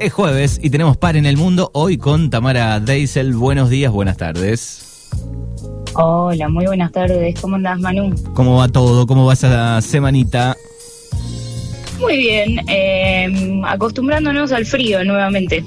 Es 0.00 0.12
jueves 0.12 0.60
y 0.62 0.70
tenemos 0.70 0.96
par 0.96 1.16
en 1.16 1.26
el 1.26 1.36
mundo 1.36 1.72
hoy 1.74 1.98
con 1.98 2.30
Tamara 2.30 2.78
Deisel. 2.78 3.34
Buenos 3.34 3.68
días, 3.68 3.90
buenas 3.90 4.16
tardes. 4.16 5.08
Hola, 5.94 6.48
muy 6.48 6.66
buenas 6.66 6.92
tardes. 6.92 7.40
¿Cómo 7.40 7.56
andás, 7.56 7.80
Manu? 7.80 8.14
¿Cómo 8.32 8.58
va 8.58 8.68
todo? 8.68 9.08
¿Cómo 9.08 9.26
va 9.26 9.32
esa 9.32 9.82
semanita? 9.82 10.56
Muy 11.98 12.16
bien, 12.16 12.60
eh, 12.68 13.60
acostumbrándonos 13.66 14.52
al 14.52 14.66
frío 14.66 15.02
nuevamente. 15.02 15.64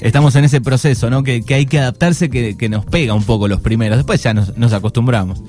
Estamos 0.00 0.36
en 0.36 0.44
ese 0.44 0.60
proceso, 0.60 1.10
¿no? 1.10 1.24
Que, 1.24 1.42
hay 1.48 1.66
que 1.66 1.80
adaptarse, 1.80 2.30
que, 2.30 2.68
nos 2.68 2.84
pega 2.86 3.14
un 3.14 3.24
poco 3.24 3.48
los 3.48 3.60
primeros. 3.60 3.98
Después 3.98 4.22
ya 4.22 4.32
nos, 4.32 4.72
acostumbramos. 4.72 5.42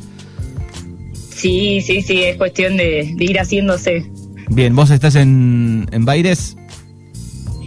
Sí, 1.29 1.81
sí, 1.81 2.01
sí, 2.01 2.23
es 2.23 2.37
cuestión 2.37 2.77
de, 2.77 3.15
ir 3.19 3.37
haciéndose. 3.39 4.09
Bien, 4.49 4.75
¿vos 4.75 4.89
estás 4.89 5.13
en, 5.15 5.87
en 5.91 6.05
Baires? 6.05 6.55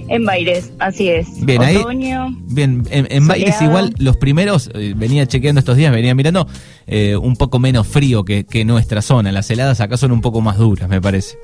En 0.09 0.25
Baires, 0.25 0.73
así 0.79 1.09
es. 1.09 1.45
Bien, 1.45 1.61
Otoño, 1.61 2.29
Bien, 2.49 2.83
en, 2.91 3.27
Baires 3.27 3.61
igual 3.61 3.93
los 3.99 4.17
primeros, 4.17 4.71
eh, 4.75 4.95
venía 4.97 5.27
chequeando 5.27 5.59
estos 5.59 5.77
días, 5.77 5.93
venía 5.93 6.15
mirando, 6.15 6.47
eh, 6.87 7.17
un 7.17 7.37
poco 7.37 7.59
menos 7.59 7.87
frío 7.87 8.25
que, 8.25 8.45
que 8.45 8.65
nuestra 8.65 9.03
zona. 9.03 9.33
Las 9.33 9.51
heladas 9.51 9.81
acá 9.81 9.97
son 9.97 10.13
un 10.13 10.21
poco 10.21 10.41
más 10.41 10.59
duras, 10.59 10.89
me 10.89 11.01
parece. 11.01 11.39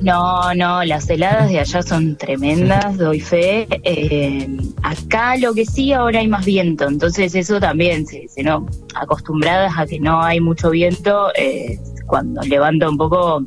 No, 0.00 0.54
no, 0.54 0.84
las 0.84 1.08
heladas 1.08 1.48
de 1.48 1.60
allá 1.60 1.82
son 1.82 2.16
tremendas, 2.16 2.98
doy 2.98 3.20
fe. 3.20 3.66
Eh, 3.84 4.46
acá 4.82 5.36
lo 5.36 5.54
que 5.54 5.64
sí, 5.64 5.92
ahora 5.92 6.18
hay 6.18 6.28
más 6.28 6.44
viento, 6.44 6.86
entonces 6.86 7.34
eso 7.34 7.58
también, 7.58 8.06
se, 8.06 8.28
se 8.28 8.42
no, 8.42 8.66
acostumbradas 8.94 9.72
a 9.78 9.86
que 9.86 9.98
no 9.98 10.22
hay 10.22 10.40
mucho 10.40 10.70
viento, 10.70 11.28
eh, 11.36 11.78
cuando 12.06 12.42
levanta 12.42 12.90
un 12.90 12.98
poco 12.98 13.44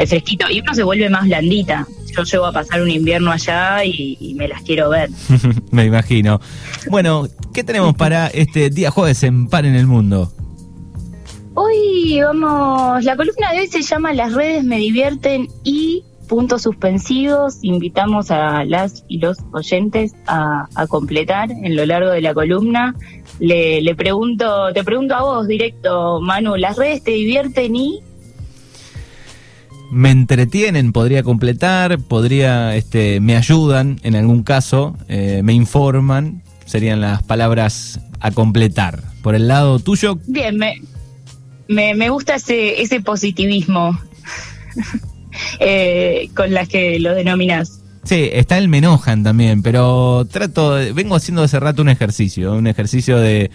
al 0.00 0.08
fresquito 0.08 0.46
y 0.50 0.60
uno 0.60 0.74
se 0.74 0.82
vuelve 0.82 1.08
más 1.10 1.24
blandita. 1.24 1.86
Yo 2.16 2.24
llego 2.24 2.46
a 2.46 2.52
pasar 2.52 2.82
un 2.82 2.90
invierno 2.90 3.30
allá 3.30 3.84
y, 3.84 4.34
me 4.36 4.48
las 4.48 4.62
quiero 4.62 4.88
ver. 4.88 5.10
me 5.70 5.84
imagino. 5.84 6.40
Bueno, 6.88 7.26
¿qué 7.52 7.62
tenemos 7.62 7.94
para 7.94 8.28
este 8.28 8.70
día 8.70 8.90
jueves 8.90 9.22
en 9.22 9.48
Par 9.48 9.66
en 9.66 9.74
el 9.74 9.86
Mundo? 9.86 10.32
Hoy 11.54 12.20
vamos, 12.22 13.04
la 13.04 13.16
columna 13.16 13.52
de 13.52 13.60
hoy 13.60 13.66
se 13.66 13.82
llama 13.82 14.14
Las 14.14 14.32
redes 14.32 14.64
me 14.64 14.78
divierten 14.78 15.48
y 15.64 16.04
puntos 16.28 16.62
suspensivos. 16.62 17.58
Invitamos 17.62 18.30
a 18.30 18.64
las 18.64 19.04
y 19.08 19.18
los 19.18 19.36
oyentes 19.52 20.14
a, 20.26 20.66
completar 20.88 21.50
en 21.50 21.76
lo 21.76 21.84
largo 21.84 22.10
de 22.10 22.22
la 22.22 22.32
columna. 22.32 22.94
Le, 23.38 23.82
le, 23.82 23.94
pregunto, 23.94 24.72
te 24.72 24.82
pregunto 24.82 25.14
a 25.14 25.22
vos 25.22 25.46
directo, 25.46 26.20
Manu, 26.20 26.56
¿las 26.56 26.76
redes 26.76 27.04
te 27.04 27.10
divierten 27.10 27.76
y? 27.76 28.00
Me 29.90 30.10
entretienen, 30.10 30.92
podría 30.92 31.22
completar, 31.22 31.98
podría, 31.98 32.76
este, 32.76 33.20
me 33.20 33.36
ayudan 33.36 33.98
en 34.04 34.14
algún 34.14 34.44
caso, 34.44 34.96
eh, 35.08 35.40
me 35.42 35.52
informan, 35.52 36.42
serían 36.64 37.00
las 37.00 37.22
palabras 37.22 38.00
a 38.20 38.30
completar. 38.30 39.02
Por 39.22 39.34
el 39.34 39.48
lado 39.48 39.80
tuyo. 39.80 40.18
Bien, 40.26 40.56
me, 40.56 40.80
me, 41.68 41.94
me 41.94 42.08
gusta 42.08 42.36
ese, 42.36 42.80
ese 42.80 43.00
positivismo 43.00 43.98
eh, 45.60 46.30
con 46.34 46.54
las 46.54 46.68
que 46.68 46.98
lo 47.00 47.14
denominas. 47.14 47.80
Sí, 48.04 48.30
está 48.32 48.58
el 48.58 48.68
me 48.68 48.78
enojan 48.78 49.22
también, 49.22 49.62
pero 49.62 50.26
trato, 50.30 50.74
vengo 50.94 51.16
haciendo 51.16 51.42
hace 51.42 51.60
rato 51.60 51.82
un 51.82 51.90
ejercicio, 51.90 52.54
un 52.54 52.66
ejercicio 52.66 53.18
de, 53.18 53.50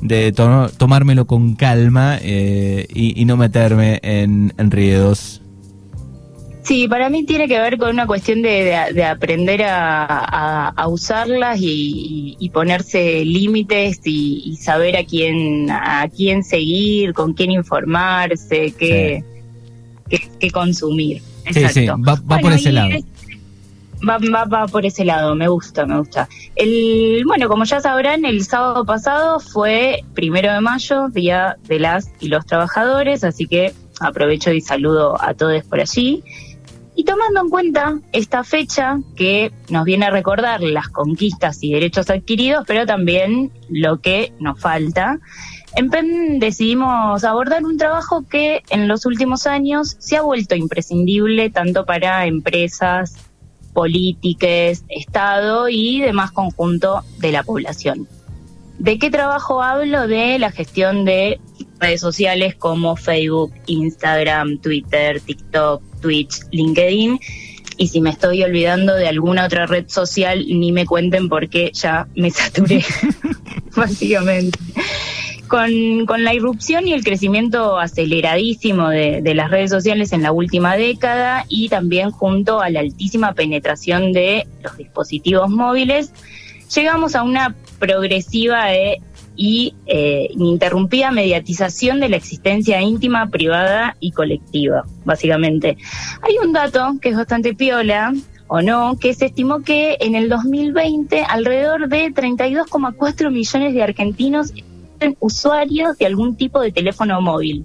de 0.00 0.32
tomármelo 0.32 1.26
con 1.26 1.54
calma 1.54 2.18
eh, 2.22 2.86
y, 2.94 3.24
no 3.24 3.36
meterme 3.36 3.98
en, 4.02 4.54
en 4.58 4.70
riedos. 4.70 5.42
Sí, 6.62 6.88
para 6.88 7.08
mí 7.08 7.24
tiene 7.24 7.48
que 7.48 7.58
ver 7.58 7.78
con 7.78 7.90
una 7.90 8.06
cuestión 8.06 8.42
de, 8.42 8.74
aprender 9.04 9.62
a, 9.64 10.86
usarlas 10.88 11.58
y, 11.60 12.50
ponerse 12.52 13.24
límites 13.24 14.00
y, 14.04 14.56
saber 14.56 14.96
a 14.96 15.04
quién 15.04 15.70
a 15.70 16.06
quién 16.14 16.44
seguir, 16.44 17.12
con 17.14 17.32
quién 17.32 17.50
informarse, 17.50 18.74
qué, 18.78 19.24
qué, 20.38 20.50
consumir. 20.50 21.22
Sí, 21.50 21.66
sí, 21.68 21.86
va, 21.86 22.16
por 22.38 22.52
ese 22.52 22.72
lado. 22.72 22.90
va, 24.06 24.18
va, 24.18 24.44
va, 24.44 24.66
por 24.68 24.84
ese 24.84 25.04
lado, 25.04 25.34
me 25.34 25.48
gusta, 25.48 25.86
me 25.86 25.98
gusta. 25.98 26.28
El, 26.56 27.22
bueno, 27.26 27.48
como 27.48 27.64
ya 27.64 27.80
sabrán, 27.80 28.24
el 28.24 28.44
sábado 28.44 28.84
pasado 28.84 29.40
fue 29.40 30.04
primero 30.14 30.52
de 30.52 30.60
mayo, 30.60 31.08
Día 31.08 31.56
de 31.66 31.80
las 31.80 32.10
y 32.20 32.28
los 32.28 32.44
Trabajadores, 32.44 33.24
así 33.24 33.46
que 33.46 33.72
aprovecho 34.00 34.52
y 34.52 34.60
saludo 34.60 35.20
a 35.22 35.34
todos 35.34 35.62
por 35.64 35.80
allí. 35.80 36.22
Y 37.00 37.04
tomando 37.04 37.40
en 37.40 37.48
cuenta 37.48 37.98
esta 38.12 38.44
fecha 38.44 39.00
que 39.16 39.52
nos 39.70 39.86
viene 39.86 40.04
a 40.04 40.10
recordar 40.10 40.60
las 40.60 40.90
conquistas 40.90 41.62
y 41.62 41.72
derechos 41.72 42.10
adquiridos, 42.10 42.64
pero 42.66 42.84
también 42.84 43.50
lo 43.70 44.02
que 44.02 44.34
nos 44.38 44.60
falta, 44.60 45.18
en 45.76 45.88
PEN 45.88 46.38
decidimos 46.40 47.24
abordar 47.24 47.64
un 47.64 47.78
trabajo 47.78 48.26
que 48.28 48.60
en 48.68 48.86
los 48.86 49.06
últimos 49.06 49.46
años 49.46 49.96
se 49.98 50.18
ha 50.18 50.20
vuelto 50.20 50.56
imprescindible 50.56 51.48
tanto 51.48 51.86
para 51.86 52.26
empresas, 52.26 53.14
políticas, 53.72 54.84
Estado 54.90 55.70
y 55.70 56.02
demás 56.02 56.32
conjunto 56.32 57.02
de 57.16 57.32
la 57.32 57.44
población. 57.44 58.08
¿De 58.78 58.98
qué 58.98 59.08
trabajo 59.10 59.62
hablo? 59.62 60.06
De 60.06 60.38
la 60.38 60.50
gestión 60.50 61.06
de 61.06 61.40
redes 61.78 62.02
sociales 62.02 62.56
como 62.56 62.94
Facebook, 62.94 63.54
Instagram, 63.64 64.58
Twitter, 64.58 65.18
TikTok, 65.22 65.82
Twitch, 66.00 66.40
LinkedIn. 66.50 67.18
Y 67.76 67.88
si 67.88 68.00
me 68.00 68.10
estoy 68.10 68.42
olvidando 68.42 68.94
de 68.94 69.08
alguna 69.08 69.46
otra 69.46 69.66
red 69.66 69.88
social, 69.88 70.44
ni 70.46 70.70
me 70.70 70.84
cuenten 70.84 71.28
porque 71.28 71.70
ya 71.72 72.06
me 72.14 72.30
saturé, 72.30 72.84
básicamente. 73.76 74.58
Con, 75.48 76.06
con, 76.06 76.22
la 76.22 76.32
irrupción 76.32 76.86
y 76.86 76.92
el 76.92 77.02
crecimiento 77.02 77.78
aceleradísimo 77.78 78.88
de, 78.88 79.20
de, 79.20 79.34
las 79.34 79.50
redes 79.50 79.70
sociales 79.70 80.12
en 80.12 80.22
la 80.22 80.30
última 80.30 80.76
década 80.76 81.44
y 81.48 81.68
también 81.68 82.12
junto 82.12 82.60
a 82.60 82.70
la 82.70 82.80
altísima 82.80 83.32
penetración 83.32 84.12
de 84.12 84.46
los 84.62 84.76
dispositivos 84.76 85.50
móviles, 85.50 86.12
llegamos 86.72 87.16
a 87.16 87.24
una 87.24 87.56
progresiva 87.80 88.72
e 88.72 89.00
y 89.42 89.74
eh, 89.86 90.28
ininterrumpida 90.32 91.10
mediatización 91.10 91.98
de 91.98 92.10
la 92.10 92.18
existencia 92.18 92.82
íntima, 92.82 93.30
privada 93.30 93.96
y 93.98 94.10
colectiva, 94.10 94.84
básicamente. 95.06 95.78
Hay 96.20 96.36
un 96.44 96.52
dato 96.52 96.96
que 97.00 97.08
es 97.08 97.16
bastante 97.16 97.54
piola, 97.54 98.12
o 98.48 98.60
no, 98.60 98.98
que 98.98 99.14
se 99.14 99.26
estimó 99.26 99.62
que 99.62 99.96
en 100.00 100.14
el 100.14 100.28
2020 100.28 101.24
alrededor 101.26 101.88
de 101.88 102.12
32,4 102.12 103.30
millones 103.30 103.72
de 103.72 103.82
argentinos 103.82 104.52
eran 105.00 105.16
usuarios 105.20 105.96
de 105.96 106.04
algún 106.04 106.36
tipo 106.36 106.60
de 106.60 106.70
teléfono 106.70 107.18
móvil. 107.22 107.64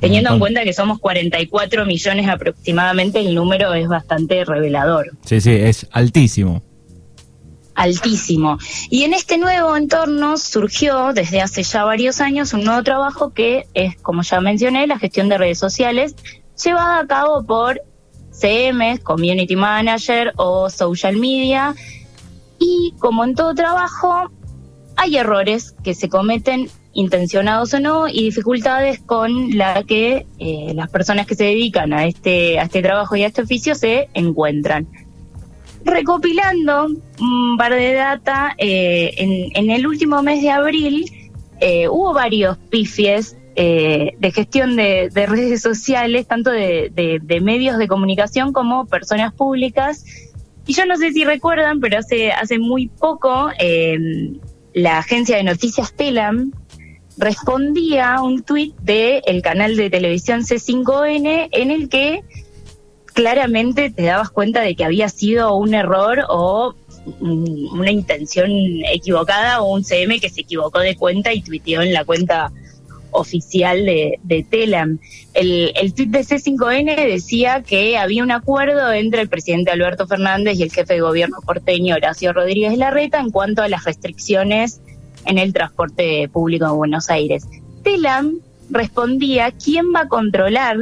Teniendo 0.00 0.32
en 0.32 0.40
cuenta 0.40 0.64
que 0.64 0.72
somos 0.72 0.98
44 0.98 1.86
millones 1.86 2.28
aproximadamente, 2.28 3.20
el 3.20 3.36
número 3.36 3.72
es 3.74 3.86
bastante 3.86 4.44
revelador. 4.44 5.12
Sí, 5.24 5.40
sí, 5.40 5.52
es 5.52 5.86
altísimo 5.92 6.65
altísimo. 7.76 8.58
Y 8.90 9.04
en 9.04 9.14
este 9.14 9.38
nuevo 9.38 9.76
entorno 9.76 10.36
surgió 10.38 11.12
desde 11.12 11.40
hace 11.40 11.62
ya 11.62 11.84
varios 11.84 12.20
años 12.20 12.52
un 12.52 12.64
nuevo 12.64 12.82
trabajo 12.82 13.32
que 13.32 13.66
es, 13.74 13.96
como 13.96 14.22
ya 14.22 14.40
mencioné, 14.40 14.86
la 14.86 14.98
gestión 14.98 15.28
de 15.28 15.38
redes 15.38 15.58
sociales, 15.58 16.16
llevada 16.62 17.00
a 17.00 17.06
cabo 17.06 17.44
por 17.44 17.80
CM, 18.32 18.98
Community 19.00 19.54
Manager 19.54 20.32
o 20.36 20.68
Social 20.70 21.16
Media. 21.16 21.74
Y 22.58 22.94
como 22.98 23.24
en 23.24 23.34
todo 23.34 23.54
trabajo, 23.54 24.30
hay 24.96 25.18
errores 25.18 25.74
que 25.84 25.94
se 25.94 26.08
cometen 26.08 26.70
intencionados 26.94 27.74
o 27.74 27.80
no 27.80 28.08
y 28.08 28.24
dificultades 28.24 29.00
con 29.00 29.56
la 29.56 29.82
que 29.82 30.26
eh, 30.38 30.72
las 30.74 30.88
personas 30.88 31.26
que 31.26 31.34
se 31.34 31.44
dedican 31.44 31.92
a 31.92 32.06
este 32.06 32.58
a 32.58 32.62
este 32.62 32.80
trabajo 32.80 33.16
y 33.16 33.22
a 33.22 33.26
este 33.26 33.42
oficio 33.42 33.74
se 33.74 34.08
encuentran 34.14 34.88
recopilando 35.86 36.88
un 37.20 37.56
par 37.56 37.72
de 37.72 37.94
data, 37.94 38.54
eh, 38.58 39.14
en, 39.54 39.70
el 39.70 39.86
último 39.86 40.22
mes 40.22 40.42
de 40.42 40.50
abril 40.50 41.30
eh, 41.60 41.88
hubo 41.88 42.12
varios 42.12 42.58
pifies 42.58 43.36
eh, 43.54 44.14
de 44.18 44.30
gestión 44.32 44.76
de, 44.76 45.08
redes 45.14 45.62
sociales, 45.62 46.26
tanto 46.26 46.50
de, 46.50 47.40
medios 47.40 47.78
de 47.78 47.88
comunicación 47.88 48.52
como 48.52 48.86
personas 48.86 49.32
públicas. 49.32 50.04
Y 50.66 50.74
yo 50.74 50.84
no 50.84 50.96
sé 50.96 51.12
si 51.12 51.24
recuerdan, 51.24 51.80
pero 51.80 51.98
hace, 51.98 52.32
hace 52.32 52.58
muy 52.58 52.88
poco 52.88 53.50
la 54.74 54.98
agencia 54.98 55.36
de 55.36 55.44
noticias 55.44 55.94
Telam 55.94 56.52
respondía 57.16 58.14
a 58.14 58.22
un 58.22 58.42
tuit 58.42 58.76
del 58.80 59.40
canal 59.42 59.76
de 59.76 59.88
televisión 59.88 60.40
C5N 60.40 61.48
en 61.52 61.70
el 61.70 61.88
que 61.88 62.22
claramente 63.16 63.90
te 63.90 64.02
dabas 64.02 64.28
cuenta 64.28 64.60
de 64.60 64.76
que 64.76 64.84
había 64.84 65.08
sido 65.08 65.56
un 65.56 65.72
error 65.72 66.26
o 66.28 66.74
una 67.22 67.90
intención 67.90 68.50
equivocada 68.92 69.62
o 69.62 69.72
un 69.72 69.84
CM 69.84 70.20
que 70.20 70.28
se 70.28 70.42
equivocó 70.42 70.80
de 70.80 70.96
cuenta 70.96 71.32
y 71.32 71.40
tuiteó 71.40 71.80
en 71.80 71.94
la 71.94 72.04
cuenta 72.04 72.52
oficial 73.12 73.86
de, 73.86 74.20
de 74.22 74.42
Telam. 74.42 74.98
El, 75.32 75.72
el 75.76 75.94
tweet 75.94 76.08
de 76.08 76.20
C5N 76.20 76.94
decía 77.06 77.62
que 77.62 77.96
había 77.96 78.22
un 78.22 78.32
acuerdo 78.32 78.92
entre 78.92 79.22
el 79.22 79.30
presidente 79.30 79.70
Alberto 79.70 80.06
Fernández 80.06 80.58
y 80.58 80.64
el 80.64 80.70
jefe 80.70 80.94
de 80.94 81.00
gobierno 81.00 81.38
porteño 81.40 81.94
Horacio 81.94 82.34
Rodríguez 82.34 82.76
Larreta 82.76 83.18
en 83.18 83.30
cuanto 83.30 83.62
a 83.62 83.68
las 83.68 83.84
restricciones 83.84 84.82
en 85.24 85.38
el 85.38 85.54
transporte 85.54 86.28
público 86.28 86.66
de 86.66 86.72
Buenos 86.72 87.08
Aires. 87.08 87.46
Telam 87.82 88.40
respondía 88.68 89.52
quién 89.52 89.86
va 89.94 90.00
a 90.00 90.08
controlar 90.08 90.76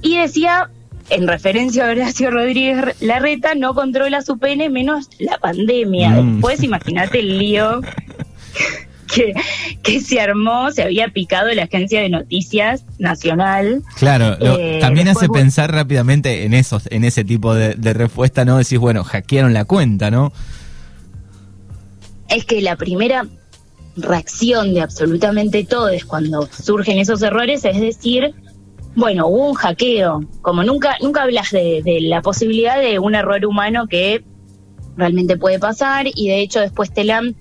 y 0.00 0.16
decía 0.16 0.70
en 1.10 1.26
referencia 1.26 1.86
a 1.86 1.90
Horacio 1.90 2.30
Rodríguez 2.30 3.00
Larreta, 3.00 3.54
no 3.54 3.74
controla 3.74 4.22
su 4.22 4.38
pene 4.38 4.68
menos 4.68 5.08
la 5.18 5.38
pandemia. 5.38 6.10
Mm. 6.10 6.32
Después, 6.34 6.62
imagínate 6.62 7.20
el 7.20 7.38
lío 7.38 7.80
que, 9.14 9.32
que, 9.82 10.00
se 10.00 10.20
armó, 10.20 10.70
se 10.70 10.82
había 10.82 11.08
picado 11.08 11.52
la 11.52 11.64
agencia 11.64 12.00
de 12.00 12.08
noticias 12.08 12.84
nacional. 12.98 13.82
Claro, 13.96 14.36
eh, 14.40 14.78
también 14.80 15.08
hace 15.08 15.28
pensar 15.28 15.72
rápidamente 15.72 16.44
en 16.44 16.54
esos, 16.54 16.88
en 16.90 17.04
ese 17.04 17.24
tipo 17.24 17.54
de, 17.54 17.74
de 17.74 17.92
respuesta, 17.92 18.44
¿no? 18.44 18.58
Decís, 18.58 18.78
bueno, 18.78 19.04
hackearon 19.04 19.52
la 19.52 19.64
cuenta, 19.64 20.10
¿no? 20.10 20.32
Es 22.28 22.44
que 22.44 22.62
la 22.62 22.76
primera 22.76 23.26
reacción 23.96 24.72
de 24.72 24.80
absolutamente 24.80 25.64
todos 25.64 26.04
cuando 26.04 26.48
surgen 26.50 26.98
esos 26.98 27.20
errores 27.22 27.64
es 27.64 27.78
decir, 27.78 28.34
bueno, 28.94 29.26
hubo 29.26 29.48
un 29.48 29.54
hackeo, 29.54 30.20
como 30.42 30.62
nunca, 30.62 30.96
nunca 31.00 31.22
hablas 31.22 31.50
de, 31.50 31.82
la 32.02 32.20
posibilidad 32.20 32.78
de 32.78 32.98
un 32.98 33.14
error 33.14 33.44
humano 33.46 33.86
que 33.88 34.22
realmente 34.96 35.38
puede 35.38 35.58
pasar 35.58 36.06
y 36.14 36.28
de 36.28 36.40
hecho 36.40 36.60
después 36.60 36.92
Telam 36.92 37.34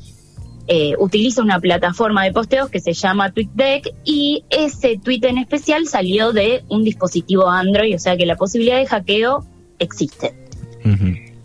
eh, 0.68 0.94
utiliza 1.00 1.42
una 1.42 1.60
plataforma 1.60 2.24
de 2.24 2.32
posteos 2.32 2.70
que 2.70 2.80
se 2.80 2.94
llama 2.94 3.32
TweetDeck 3.32 3.94
y 4.06 4.46
ese 4.50 4.98
tweet 4.98 5.20
en 5.24 5.38
especial 5.38 5.88
salió 5.88 6.32
de 6.32 6.64
un 6.70 6.86
dispositivo 6.86 7.50
Android, 7.50 7.96
o 7.96 8.00
sea 8.00 8.16
que 8.16 8.26
la 8.26 8.38
posibilidad 8.38 8.78
de 8.78 8.86
hackeo 8.86 9.46
existe. 9.80 10.34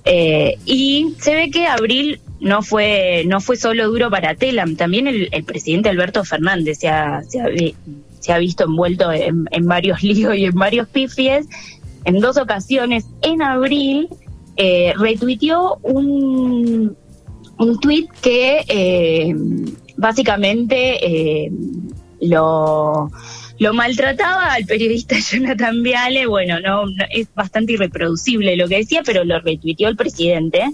Eh, 0.05 0.57
y 0.65 1.15
se 1.19 1.35
ve 1.35 1.51
que 1.51 1.67
abril 1.67 2.21
no 2.41 2.63
fue 2.63 3.25
no 3.27 3.41
fue 3.41 3.57
solo 3.57 3.89
duro 3.89 4.09
para 4.09 4.37
Telam, 4.37 4.77
también 4.77 5.09
el, 5.09 5.45
presidente 5.45 5.89
Alberto 5.89 6.25
Fernández 6.25 6.79
se 6.79 6.89
ha, 6.89 7.23
se 7.25 7.41
ha, 7.41 7.49
se 8.27 8.33
ha 8.33 8.39
visto 8.39 8.65
envuelto 8.65 9.13
en, 9.13 9.47
varios 9.67 10.03
líos 10.03 10.37
y 10.37 10.47
en 10.47 10.55
varios 10.55 10.89
pifies. 10.89 11.47
En 12.05 12.21
dos 12.21 12.37
ocasiones, 12.37 13.07
en 13.23 13.41
abril, 13.41 14.09
eh, 14.57 14.95
un, 15.83 16.97
un 17.59 17.81
tweet 17.81 18.09
que 18.21 18.65
eh, 18.69 19.35
básicamente 19.97 21.07
eh, 21.07 21.53
lo, 22.21 23.11
lo 23.59 23.75
maltrataba 23.75 24.55
al 24.55 24.65
periodista 24.67 25.17
Jonathan 25.31 25.83
Viale. 25.85 26.27
Bueno, 26.27 26.61
no, 26.61 26.85
es 27.11 27.33
bastante 27.33 27.75
irreproducible 27.75 28.57
lo 28.57 28.67
que 28.67 28.79
decía, 28.79 29.03
pero 29.05 29.25
lo 29.25 29.39
retuiteó 29.39 29.89
el 29.89 29.97
presidente. 29.97 30.65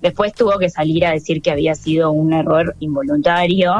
Después 0.00 0.32
tuvo 0.32 0.58
que 0.58 0.70
salir 0.70 1.04
a 1.04 1.12
decir 1.12 1.42
que 1.42 1.50
había 1.50 1.74
sido 1.74 2.10
un 2.10 2.32
error 2.32 2.74
involuntario. 2.80 3.74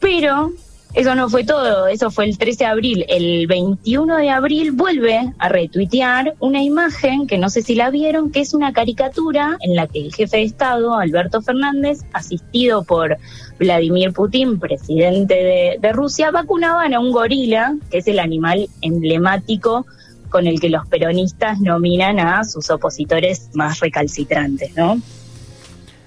Pero 0.00 0.52
eso 0.94 1.16
no 1.16 1.28
fue 1.28 1.42
todo, 1.42 1.88
eso 1.88 2.12
fue 2.12 2.24
el 2.24 2.38
13 2.38 2.58
de 2.58 2.66
abril. 2.66 3.04
El 3.08 3.48
21 3.48 4.16
de 4.16 4.30
abril 4.30 4.70
vuelve 4.70 5.32
a 5.38 5.48
retuitear 5.48 6.34
una 6.38 6.62
imagen 6.62 7.26
que 7.26 7.36
no 7.36 7.50
sé 7.50 7.62
si 7.62 7.74
la 7.74 7.90
vieron, 7.90 8.30
que 8.30 8.40
es 8.40 8.54
una 8.54 8.72
caricatura 8.72 9.56
en 9.60 9.74
la 9.74 9.88
que 9.88 9.98
el 9.98 10.14
jefe 10.14 10.36
de 10.36 10.42
Estado, 10.44 10.94
Alberto 10.94 11.42
Fernández, 11.42 12.02
asistido 12.12 12.84
por 12.84 13.18
Vladimir 13.58 14.12
Putin, 14.12 14.60
presidente 14.60 15.78
de, 15.80 15.92
Rusia, 15.92 16.30
vacunaban 16.30 16.94
a 16.94 17.00
un 17.00 17.10
gorila, 17.10 17.74
que 17.90 17.98
es 17.98 18.06
el 18.06 18.20
animal 18.20 18.68
emblemático 18.80 19.86
con 20.30 20.46
el 20.46 20.60
que 20.60 20.68
los 20.68 20.86
peronistas 20.86 21.60
nominan 21.60 22.20
a 22.20 22.44
sus 22.44 22.70
opositores 22.70 23.50
más 23.54 23.80
recalcitrantes, 23.80 24.76
¿no? 24.76 25.00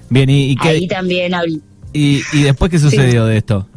Bien, 0.10 0.30
y, 0.30 0.56
Ahí 0.62 0.88
también... 0.88 1.34
¿Y, 1.92 2.22
y 2.32 2.44
después 2.44 2.72
qué 2.72 2.80
sucedió 2.80 3.26
de 3.26 3.38
esto? 3.38 3.68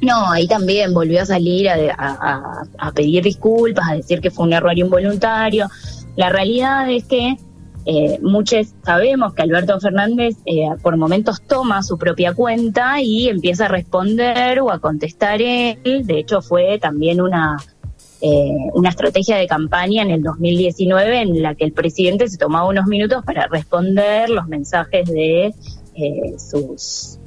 No, 0.00 0.30
ahí 0.30 0.46
también 0.46 0.94
volvió 0.94 1.22
a 1.22 1.26
salir 1.26 1.68
a, 1.68 2.92
pedir 2.94 3.24
disculpas, 3.24 3.88
a 3.90 3.94
decir 3.94 4.20
que 4.20 4.30
fue 4.30 4.46
un 4.46 4.52
error 4.52 4.76
involuntario. 4.76 5.66
La 6.16 6.30
realidad 6.30 6.90
es 6.90 7.04
que 7.04 7.36
eh, 7.84 8.18
muchos 8.22 8.74
sabemos 8.84 9.34
que 9.34 9.42
Alberto 9.42 9.80
Fernández 9.80 10.36
eh, 10.44 10.68
por 10.82 10.96
momentos 10.96 11.40
toma 11.42 11.82
su 11.82 11.96
propia 11.96 12.34
cuenta 12.34 13.00
y 13.00 13.28
empieza 13.28 13.64
a 13.64 13.68
responder 13.68 14.60
o 14.60 14.70
a 14.70 14.78
contestar 14.78 15.42
él. 15.42 15.78
De 16.04 16.18
hecho, 16.18 16.42
fue 16.42 16.78
también 16.78 17.20
una, 17.20 17.56
eh, 18.20 18.56
una 18.74 18.90
estrategia 18.90 19.36
de 19.36 19.48
campaña 19.48 20.02
en 20.02 20.10
el 20.10 20.22
2019 20.22 21.22
en 21.22 21.42
la 21.42 21.54
que 21.56 21.64
el 21.64 21.72
presidente 21.72 22.28
se 22.28 22.36
tomaba 22.36 22.68
unos 22.68 22.86
minutos 22.86 23.24
para 23.24 23.48
responder 23.48 24.30
los 24.30 24.46
mensajes 24.46 25.10
de 25.10 25.54
sus 26.38 27.18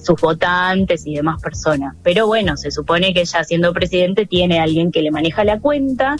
sus 0.00 0.20
votantes 0.20 1.06
y 1.06 1.14
demás 1.14 1.40
personas. 1.42 1.96
Pero 2.02 2.26
bueno, 2.26 2.56
se 2.56 2.70
supone 2.70 3.14
que 3.14 3.24
ya 3.24 3.44
siendo 3.44 3.72
presidente 3.72 4.26
tiene 4.26 4.60
alguien 4.60 4.90
que 4.90 5.02
le 5.02 5.10
maneja 5.10 5.44
la 5.44 5.60
cuenta 5.60 6.16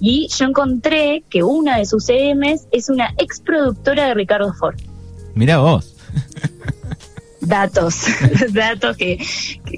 y 0.00 0.28
yo 0.28 0.46
encontré 0.46 1.22
que 1.28 1.42
una 1.42 1.78
de 1.78 1.86
sus 1.86 2.06
CMs 2.06 2.66
es 2.72 2.88
una 2.88 3.14
ex 3.18 3.40
productora 3.40 4.08
de 4.08 4.14
Ricardo 4.14 4.52
Ford. 4.54 4.76
Mira 5.34 5.58
vos. 5.58 5.94
datos, 7.40 8.04
datos 8.52 8.96
que, 8.96 9.18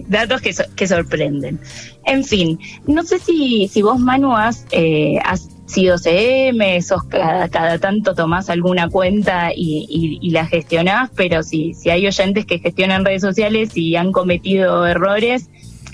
datos 0.08 0.40
que, 0.40 0.55
que, 0.76 0.87
sorprenden. 0.87 1.60
En 2.06 2.25
fin, 2.25 2.58
no 2.87 3.02
sé 3.02 3.19
si, 3.19 3.69
si 3.69 3.82
vos, 3.82 3.98
Manu, 3.98 4.34
has, 4.37 4.66
eh, 4.70 5.19
has 5.25 5.48
sido 5.72 5.98
CM, 5.98 6.80
sos 6.82 7.04
cada, 7.04 7.78
tanto 7.78 8.14
tomás 8.14 8.50
alguna 8.50 8.88
cuenta 8.88 9.50
y, 9.54 10.30
la 10.30 10.46
gestionás, 10.46 11.10
pero 11.14 11.42
si, 11.42 11.74
si 11.74 11.90
hay 11.90 12.06
oyentes 12.06 12.46
que 12.46 12.58
gestionan 12.58 13.04
redes 13.04 13.22
sociales 13.22 13.76
y 13.76 13.96
han 13.96 14.12
cometido 14.12 14.86
errores, 14.86 15.48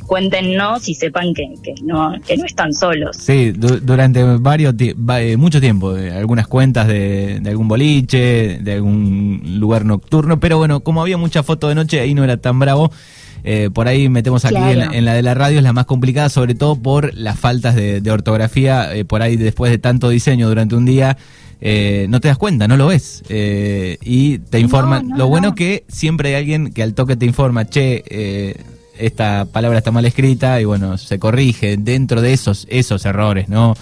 cuéntenos 0.07 0.89
y 0.89 0.95
sepan 0.95 1.35
que, 1.35 1.55
no, 1.85 2.13
que 2.27 2.37
no 2.37 2.45
están 2.45 2.73
solos. 2.73 3.17
Sí, 3.17 3.53
durante 3.53 4.23
varios 4.39 4.75
eh, 4.79 5.37
mucho 5.37 5.61
tiempo, 5.61 5.91
algunas 5.91 6.49
cuentas 6.49 6.89
de, 6.89 7.41
de, 7.41 7.51
algún 7.51 7.69
boliche, 7.69 8.59
de 8.61 8.73
algún 8.75 9.43
lugar 9.61 9.85
nocturno, 9.85 10.41
pero 10.41 10.59
bueno, 10.59 10.81
como 10.81 11.03
había 11.03 11.17
mucha 11.17 11.43
foto 11.43 11.69
de 11.69 11.75
noche, 11.75 12.01
ahí 12.01 12.15
no 12.15 12.25
era 12.25 12.37
tan 12.37 12.59
bravo. 12.59 12.91
Eh, 13.45 13.71
por 13.73 13.89
ahí 13.89 14.09
metemos 14.09 14.45
aquí 14.45 14.57
en, 14.57 15.05
la 15.05 15.15
de 15.15 15.23
la 15.23 15.35
radio, 15.35 15.59
es 15.59 15.63
la 15.63 15.73
más 15.73 15.87
complicada, 15.87 16.29
sobre 16.29 16.55
todo 16.55 16.77
por 16.77 17.15
las 17.15 17.39
faltas 17.39 17.75
de, 17.75 18.11
ortografía. 18.11 18.95
Eh, 18.95 19.05
por 19.05 19.23
ahí, 19.23 19.37
después 19.37 19.71
de 19.71 19.79
tanto 19.79 20.09
diseño 20.09 20.49
durante 20.49 20.75
un 20.75 20.85
día, 20.85 21.17
eh, 21.61 22.07
no 22.09 22.21
te 22.21 22.29
das 22.29 22.39
cuenta, 22.39 22.69
no 22.69 22.77
lo 22.77 22.87
ves. 22.87 23.23
y 23.29 24.39
te 24.39 24.61
informan. 24.61 25.11
lo 25.17 25.29
bueno 25.29 25.55
que 25.55 25.85
siempre 25.89 26.31
hay 26.31 26.35
alguien 26.37 26.73
que 26.73 26.83
al 26.83 26.95
toque 26.95 27.17
te 27.17 27.27
informa, 27.27 27.65
che, 27.67 28.57
esta 28.99 29.47
palabra 29.47 29.79
está 29.79 29.91
mal 29.91 30.05
escrita, 30.05 30.61
y 30.61 30.65
bueno, 30.65 30.99
se 30.99 31.19
corrige 31.19 31.77
dentro 31.77 32.21
de 32.21 32.33
esos, 32.33 32.67
esos 32.69 33.05
errores, 33.07 33.49
¿no? 33.49 33.75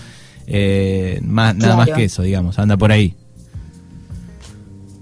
más, 1.22 1.56
nada 1.56 1.76
más 1.76 1.88
que 1.90 2.04
eso, 2.04 2.22
digamos, 2.22 2.58
anda 2.58 2.76
por 2.76 2.92
ahí. 2.92 3.14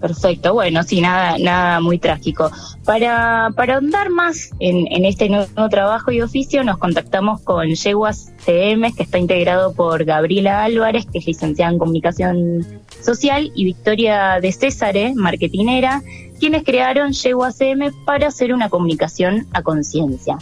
Perfecto, 0.04 0.52
bueno, 0.52 0.82
sí, 0.82 1.00
nada, 1.00 1.38
nada 1.38 1.80
muy 1.80 1.98
trágico. 1.98 2.50
Para, 2.84 3.48
para 3.56 3.76
ahondar 3.76 4.10
más 4.10 4.50
en, 4.60 5.06
este 5.06 5.30
nuevo 5.30 5.70
trabajo 5.70 6.12
y 6.12 6.20
oficio, 6.20 6.62
nos 6.62 6.76
contactamos 6.76 7.40
con 7.40 7.70
Yeguas 7.70 8.30
CM, 8.44 8.92
que 8.92 9.04
está 9.04 9.16
integrado 9.16 9.72
por 9.72 10.04
Gabriela 10.04 10.62
Álvarez, 10.62 11.06
que 11.10 11.20
es 11.20 11.26
licenciada 11.26 11.72
en 11.72 11.78
Comunicación 11.78 12.66
Social, 13.00 13.50
y 13.54 13.64
Victoria 13.64 14.40
de 14.42 14.52
Césare, 14.52 15.14
marketinera, 15.14 16.02
quienes 16.38 16.64
crearon 16.64 17.12
Yeguas 17.12 17.56
CM 17.56 17.90
para 18.04 18.26
hacer 18.26 18.52
una 18.52 18.68
comunicación 18.68 19.46
a 19.54 19.62
conciencia. 19.62 20.36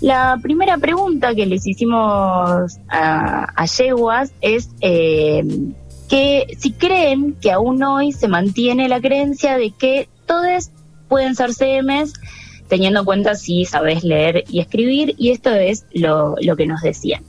La 0.00 0.38
primera 0.40 0.78
pregunta 0.78 1.34
que 1.34 1.46
les 1.46 1.66
hicimos 1.66 2.78
a, 2.88 3.52
a 3.56 3.64
Yeguas 3.64 4.32
es 4.40 4.70
eh, 4.80 5.42
que 6.10 6.56
si 6.58 6.72
creen 6.72 7.36
que 7.40 7.52
aún 7.52 7.82
hoy 7.84 8.10
se 8.10 8.26
mantiene 8.26 8.88
la 8.88 9.00
creencia 9.00 9.56
de 9.56 9.70
que 9.70 10.08
todos 10.26 10.70
pueden 11.08 11.36
ser 11.36 11.54
CMs, 11.54 12.14
teniendo 12.68 13.00
en 13.00 13.06
cuenta 13.06 13.36
si 13.36 13.64
sabes 13.64 14.02
leer 14.02 14.44
y 14.48 14.58
escribir, 14.58 15.14
y 15.18 15.30
esto 15.30 15.50
es 15.50 15.86
lo, 15.92 16.34
lo 16.40 16.56
que 16.56 16.66
nos 16.66 16.82
decían. 16.82 17.22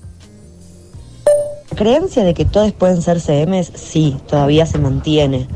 creencia 1.76 2.24
de 2.24 2.34
que 2.34 2.44
todos 2.44 2.72
pueden 2.72 3.04
ser 3.04 3.22
CMs, 3.22 3.72
sí, 3.76 4.18
todavía 4.28 4.66
se 4.66 4.80
mantiene, 4.80 5.48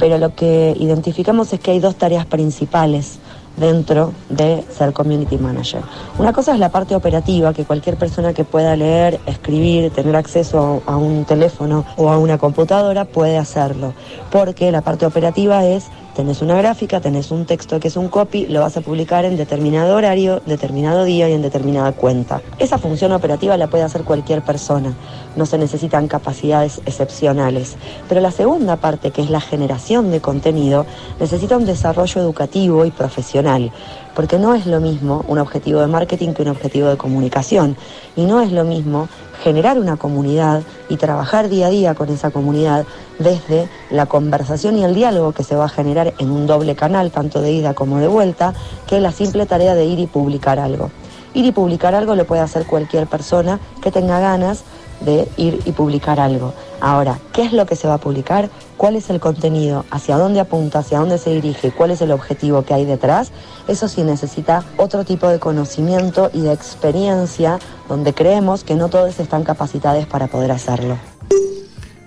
pero 0.00 0.18
lo 0.18 0.34
que 0.34 0.74
identificamos 0.78 1.52
es 1.52 1.60
que 1.60 1.70
hay 1.70 1.78
dos 1.78 1.94
tareas 1.94 2.26
principales 2.26 3.20
dentro 3.56 4.12
de 4.28 4.64
ser 4.70 4.92
community 4.92 5.38
manager. 5.38 5.82
Una 6.18 6.32
cosa 6.32 6.52
es 6.54 6.58
la 6.58 6.70
parte 6.70 6.94
operativa, 6.94 7.52
que 7.52 7.64
cualquier 7.64 7.96
persona 7.96 8.32
que 8.32 8.44
pueda 8.44 8.76
leer, 8.76 9.20
escribir, 9.26 9.90
tener 9.90 10.16
acceso 10.16 10.82
a 10.86 10.96
un 10.96 11.24
teléfono 11.24 11.84
o 11.96 12.10
a 12.10 12.18
una 12.18 12.38
computadora 12.38 13.04
puede 13.04 13.38
hacerlo, 13.38 13.94
porque 14.30 14.72
la 14.72 14.82
parte 14.82 15.06
operativa 15.06 15.64
es 15.64 15.86
tenés 16.14 16.42
una 16.42 16.56
gráfica, 16.56 17.00
tenés 17.00 17.30
un 17.30 17.44
texto 17.44 17.80
que 17.80 17.88
es 17.88 17.96
un 17.96 18.08
copy, 18.08 18.46
lo 18.46 18.60
vas 18.60 18.76
a 18.76 18.80
publicar 18.80 19.24
en 19.24 19.36
determinado 19.36 19.96
horario, 19.96 20.40
determinado 20.46 21.04
día 21.04 21.28
y 21.28 21.32
en 21.32 21.42
determinada 21.42 21.92
cuenta. 21.92 22.40
Esa 22.58 22.78
función 22.78 23.12
operativa 23.12 23.56
la 23.56 23.66
puede 23.66 23.84
hacer 23.84 24.04
cualquier 24.04 24.42
persona, 24.42 24.94
no 25.36 25.46
se 25.46 25.58
necesitan 25.58 26.08
capacidades 26.08 26.80
excepcionales. 26.86 27.76
Pero 28.08 28.20
la 28.20 28.30
segunda 28.30 28.76
parte, 28.76 29.10
que 29.10 29.22
es 29.22 29.30
la 29.30 29.40
generación 29.40 30.10
de 30.10 30.20
contenido, 30.20 30.86
necesita 31.20 31.56
un 31.56 31.66
desarrollo 31.66 32.20
educativo 32.20 32.84
y 32.84 32.90
profesional, 32.90 33.72
porque 34.14 34.38
no 34.38 34.54
es 34.54 34.66
lo 34.66 34.80
mismo 34.80 35.24
un 35.28 35.38
objetivo 35.38 35.80
de 35.80 35.86
marketing 35.86 36.32
que 36.32 36.42
un 36.42 36.48
objetivo 36.48 36.88
de 36.88 36.96
comunicación, 36.96 37.76
y 38.16 38.24
no 38.24 38.40
es 38.40 38.52
lo 38.52 38.64
mismo 38.64 39.08
generar 39.42 39.78
una 39.78 39.96
comunidad 39.96 40.62
y 40.88 40.96
trabajar 40.96 41.48
día 41.48 41.66
a 41.66 41.70
día 41.70 41.94
con 41.94 42.08
esa 42.08 42.30
comunidad 42.30 42.86
desde 43.18 43.68
la 43.90 44.06
conversación 44.06 44.78
y 44.78 44.84
el 44.84 44.94
diálogo 44.94 45.32
que 45.32 45.44
se 45.44 45.56
va 45.56 45.66
a 45.66 45.68
generar 45.68 46.14
en 46.18 46.30
un 46.30 46.46
doble 46.46 46.74
canal, 46.74 47.10
tanto 47.10 47.40
de 47.40 47.52
ida 47.52 47.74
como 47.74 47.98
de 47.98 48.08
vuelta, 48.08 48.54
que 48.86 49.00
la 49.00 49.12
simple 49.12 49.46
tarea 49.46 49.74
de 49.74 49.84
ir 49.84 49.98
y 49.98 50.06
publicar 50.06 50.58
algo. 50.58 50.90
Ir 51.34 51.44
y 51.44 51.52
publicar 51.52 51.94
algo 51.94 52.14
lo 52.14 52.24
puede 52.26 52.42
hacer 52.42 52.64
cualquier 52.64 53.06
persona 53.06 53.58
que 53.82 53.90
tenga 53.90 54.20
ganas 54.20 54.64
de 55.04 55.28
ir 55.36 55.60
y 55.64 55.72
publicar 55.72 56.20
algo. 56.20 56.54
Ahora, 56.80 57.18
¿qué 57.32 57.42
es 57.42 57.52
lo 57.52 57.66
que 57.66 57.76
se 57.76 57.88
va 57.88 57.94
a 57.94 57.98
publicar? 57.98 58.50
¿Cuál 58.76 58.96
es 58.96 59.08
el 59.10 59.20
contenido? 59.20 59.84
¿Hacia 59.90 60.16
dónde 60.18 60.40
apunta? 60.40 60.80
¿Hacia 60.80 60.98
dónde 60.98 61.18
se 61.18 61.34
dirige? 61.34 61.70
¿Cuál 61.70 61.92
es 61.92 62.00
el 62.02 62.10
objetivo 62.12 62.62
que 62.62 62.74
hay 62.74 62.84
detrás? 62.84 63.32
Eso 63.68 63.88
sí 63.88 64.02
necesita 64.02 64.64
otro 64.76 65.04
tipo 65.04 65.28
de 65.28 65.38
conocimiento 65.38 66.30
y 66.34 66.40
de 66.40 66.52
experiencia 66.52 67.58
donde 67.88 68.12
creemos 68.12 68.64
que 68.64 68.74
no 68.74 68.88
todos 68.88 69.18
están 69.20 69.44
capacitados 69.44 70.06
para 70.06 70.26
poder 70.26 70.50
hacerlo. 70.50 70.98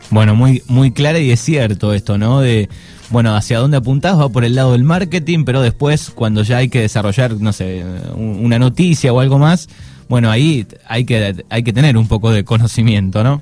Bueno, 0.10 0.36
muy, 0.36 0.64
muy 0.68 0.92
clara 0.92 1.20
y 1.20 1.32
es 1.32 1.42
cierto 1.42 1.94
esto, 1.94 2.18
¿no? 2.18 2.40
De, 2.40 2.70
bueno, 3.10 3.36
hacia 3.36 3.60
dónde 3.60 3.78
apuntás 3.78 4.18
va 4.18 4.30
por 4.30 4.46
el 4.46 4.56
lado 4.56 4.72
del 4.72 4.84
marketing, 4.84 5.44
pero 5.44 5.62
después 5.62 6.12
cuando 6.12 6.44
ya 6.44 6.58
hay 6.58 6.70
que 6.70 6.82
desarrollar, 6.82 7.34
no 7.40 7.52
sé, 7.52 7.84
una 8.16 8.58
noticia 8.58 9.12
o 9.12 9.20
algo 9.20 9.38
más, 9.38 9.68
bueno, 10.10 10.30
ahí 10.32 10.66
hay 10.86 11.06
que, 11.06 11.44
hay 11.50 11.64
que 11.64 11.74
tener 11.74 11.98
un 11.98 12.08
poco 12.08 12.32
de 12.32 12.44
conocimiento, 12.44 13.24
¿no? 13.24 13.42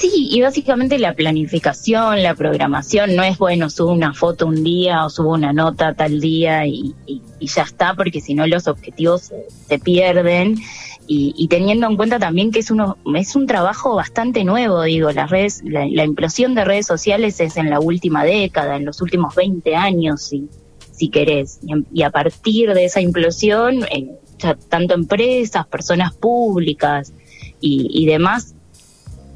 Sí, 0.00 0.28
y 0.30 0.40
básicamente 0.40 0.98
la 0.98 1.14
planificación, 1.14 2.22
la 2.22 2.34
programación, 2.34 3.16
no 3.16 3.22
es 3.22 3.36
bueno, 3.36 3.68
subo 3.68 3.92
una 3.92 4.14
foto 4.14 4.46
un 4.46 4.64
día 4.64 5.04
o 5.04 5.10
subo 5.10 5.34
una 5.34 5.52
nota 5.52 5.92
tal 5.92 6.20
día 6.20 6.64
y, 6.64 6.94
ya 7.40 7.64
está, 7.64 7.94
porque 7.94 8.22
si 8.22 8.32
no 8.32 8.46
los 8.46 8.66
objetivos 8.66 9.30
se, 9.68 9.78
pierden. 9.78 10.56
Y, 11.06 11.48
teniendo 11.48 11.88
en 11.88 11.96
cuenta 11.96 12.18
también 12.20 12.52
que 12.52 12.60
es, 12.60 12.70
uno, 12.70 12.96
es 13.16 13.34
un 13.34 13.46
trabajo 13.46 13.96
bastante 13.96 14.44
nuevo, 14.44 14.82
digo, 14.82 15.10
las 15.10 15.28
redes, 15.28 15.60
la, 15.64 16.04
implosión 16.04 16.54
de 16.54 16.64
redes 16.64 16.86
sociales 16.86 17.40
es 17.40 17.56
en 17.56 17.68
la 17.68 17.80
última 17.80 18.24
década, 18.24 18.76
en 18.76 18.84
los 18.84 19.02
últimos 19.02 19.34
20 19.34 19.74
años, 19.74 20.22
si, 20.22 20.48
si 20.92 21.08
querés. 21.08 21.58
Y, 21.92 22.04
a 22.04 22.10
partir 22.10 22.72
de 22.72 22.84
esa 22.84 23.00
implosión, 23.00 23.82
eh, 23.90 24.08
tanto 24.68 24.94
empresas, 24.94 25.66
personas 25.66 26.14
públicas 26.14 27.12
y, 27.60 28.06
demás, 28.06 28.54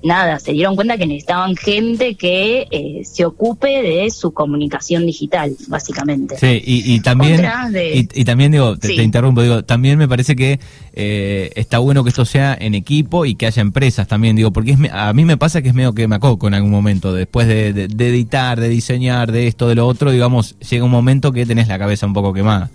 nada, 0.02 0.38
se 0.38 0.52
dieron 0.52 0.76
cuenta 0.76 0.96
que 0.96 1.06
necesitaban 1.06 1.56
gente 1.56 2.14
que 2.14 2.66
eh, 2.70 3.02
se 3.04 3.24
ocupe 3.24 3.82
de 3.82 4.10
su 4.10 4.32
comunicación 4.32 5.06
digital, 5.06 5.56
básicamente. 5.68 6.36
Sí, 6.38 6.62
y, 6.64 7.00
también, 7.00 7.44
y, 7.92 8.24
también 8.24 8.52
digo, 8.52 8.78
te, 8.78 9.02
interrumpo, 9.02 9.42
digo, 9.42 9.64
también 9.64 9.98
me 9.98 10.08
parece 10.08 10.36
que 10.36 10.60
eh, 10.92 11.50
está 11.54 11.78
bueno 11.78 12.04
que 12.04 12.10
esto 12.10 12.24
sea 12.24 12.56
en 12.58 12.74
equipo 12.74 13.24
y 13.26 13.34
que 13.34 13.46
haya 13.46 13.62
empresas 13.62 14.06
también, 14.06 14.36
digo, 14.36 14.52
porque 14.52 14.76
a 14.92 15.12
mí 15.12 15.24
me 15.24 15.36
pasa 15.36 15.62
que 15.62 15.68
es 15.68 15.74
medio 15.74 15.94
que 15.94 16.06
me 16.08 16.16
acoco 16.16 16.48
en 16.48 16.54
algún 16.54 16.70
momento, 16.70 17.12
después 17.12 17.48
de, 17.48 17.72
de 17.72 18.08
editar, 18.08 18.60
de 18.60 18.68
diseñar, 18.68 19.32
de 19.32 19.46
esto, 19.46 19.68
de 19.68 19.74
lo 19.74 19.86
otro, 19.86 20.10
digamos, 20.10 20.58
llega 20.60 20.84
un 20.84 20.90
momento 20.90 21.32
que 21.32 21.46
tenés 21.46 21.68
la 21.68 21.78
cabeza 21.78 22.06
un 22.06 22.12
poco 22.12 22.32
quemada. 22.32 22.70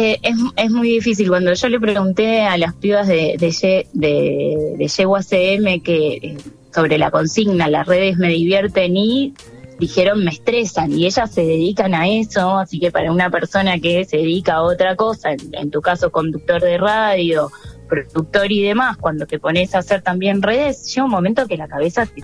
Eh, 0.00 0.20
es, 0.22 0.36
es, 0.54 0.70
muy 0.70 0.90
difícil. 0.90 1.28
Cuando 1.28 1.52
yo 1.52 1.68
le 1.68 1.80
pregunté 1.80 2.42
a 2.42 2.56
las 2.56 2.72
pibas 2.74 3.08
de, 3.08 3.34
de, 3.36 3.86
de, 3.92 5.80
que 5.82 6.06
eh, 6.14 6.36
sobre 6.72 6.98
la 6.98 7.10
consigna, 7.10 7.66
las 7.68 7.84
redes 7.84 8.16
me 8.16 8.28
divierten 8.28 8.96
y 8.96 9.34
dijeron 9.80 10.24
me 10.24 10.30
estresan 10.30 10.92
y 10.92 11.06
ellas 11.06 11.34
se 11.34 11.40
dedican 11.40 11.94
a 11.94 12.08
eso, 12.08 12.58
así 12.58 12.78
que 12.78 12.92
para 12.92 13.10
una 13.10 13.28
persona 13.28 13.80
que 13.80 14.04
se 14.04 14.18
dedica 14.18 14.54
a 14.54 14.62
otra 14.62 14.94
cosa, 14.94 15.30
en 15.32 15.70
tu 15.72 15.80
caso 15.80 16.12
conductor 16.12 16.62
de 16.62 16.78
radio 16.78 17.50
productor 17.88 18.52
y 18.52 18.62
demás, 18.62 18.96
cuando 18.96 19.26
te 19.26 19.38
pones 19.38 19.74
a 19.74 19.78
hacer 19.78 20.02
también 20.02 20.42
redes, 20.42 20.94
llega 20.94 21.04
un 21.04 21.10
momento 21.10 21.46
que 21.46 21.56
la 21.56 21.66
cabeza 21.66 22.06
te, 22.06 22.22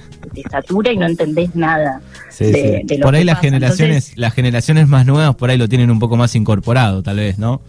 satura 0.50 0.92
y 0.92 0.96
no 0.96 1.06
entendés 1.06 1.54
nada. 1.56 2.00
de, 2.38 3.00
por 3.02 3.14
ahí 3.14 3.24
las 3.24 3.40
generaciones, 3.40 4.12
las 4.16 4.34
generaciones 4.34 4.88
más 4.88 5.06
nuevas 5.06 5.34
por 5.34 5.50
ahí 5.50 5.58
lo 5.58 5.68
tienen 5.68 5.90
un 5.90 5.98
poco 5.98 6.16
más 6.16 6.34
incorporado, 6.34 7.02
tal 7.02 7.16
vez, 7.16 7.38
¿no? 7.38 7.60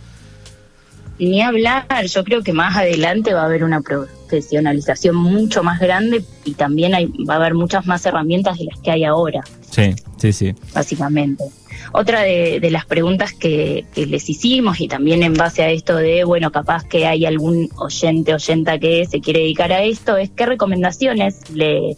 Ni 1.17 1.41
hablar, 1.41 1.85
yo 2.07 2.23
creo 2.25 2.43
que 2.43 2.51
más 2.51 2.75
adelante 2.75 3.33
va 3.33 3.43
a 3.43 3.45
haber 3.45 3.63
una 3.63 3.79
profesionalización 3.79 5.15
mucho 5.15 5.63
más 5.63 5.79
grande 5.79 6.25
y 6.43 6.55
también 6.55 6.93
hay, 6.93 7.05
va 7.27 7.35
a 7.35 7.37
haber 7.37 7.53
muchas 7.53 7.85
más 7.85 8.05
herramientas 8.05 8.57
de 8.57 8.65
las 8.65 8.79
que 8.81 8.91
hay 8.91 9.05
ahora. 9.05 9.41
Sí, 9.71 9.95
sí, 10.17 10.33
sí. 10.33 10.53
Básicamente. 10.73 11.45
Otra 11.91 12.21
de, 12.21 12.67
las 12.71 12.85
preguntas 12.85 13.33
que, 13.33 13.85
les 13.95 14.29
hicimos 14.29 14.79
y 14.81 14.87
también 14.87 15.23
en 15.23 15.33
base 15.33 15.63
a 15.63 15.69
esto 15.69 15.95
de, 15.95 16.23
bueno, 16.23 16.51
capaz 16.51 16.83
que 16.83 17.05
hay 17.05 17.25
algún 17.25 17.69
oyente, 17.77 18.33
oyenta 18.33 18.79
que 18.79 19.05
se 19.05 19.21
quiere 19.21 19.41
dedicar 19.41 19.71
a 19.71 19.83
esto, 19.83 20.17
es 20.17 20.29
qué 20.29 20.45
recomendaciones 20.45 21.49
le, 21.51 21.97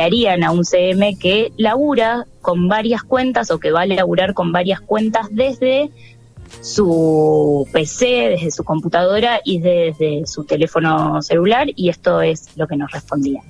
harían 0.00 0.44
a 0.44 0.50
un 0.50 0.64
CM 0.64 1.16
que 1.18 1.52
labura 1.56 2.26
con 2.42 2.68
varias 2.68 3.02
cuentas 3.02 3.50
o 3.50 3.58
que 3.58 3.70
va 3.70 3.82
a 3.82 3.86
laburar 3.86 4.34
con 4.34 4.52
varias 4.52 4.80
cuentas 4.80 5.28
desde 5.30 5.90
su 6.60 7.66
PC, 7.72 8.06
desde 8.30 8.50
su 8.50 8.64
computadora 8.64 9.40
y 9.44 9.60
desde 9.60 10.26
su 10.26 10.44
teléfono 10.44 11.22
celular 11.22 11.68
y 11.74 11.88
esto 11.88 12.20
es 12.20 12.56
lo 12.56 12.66
que 12.66 12.76
nos 12.76 12.90
respondían. 12.90 13.44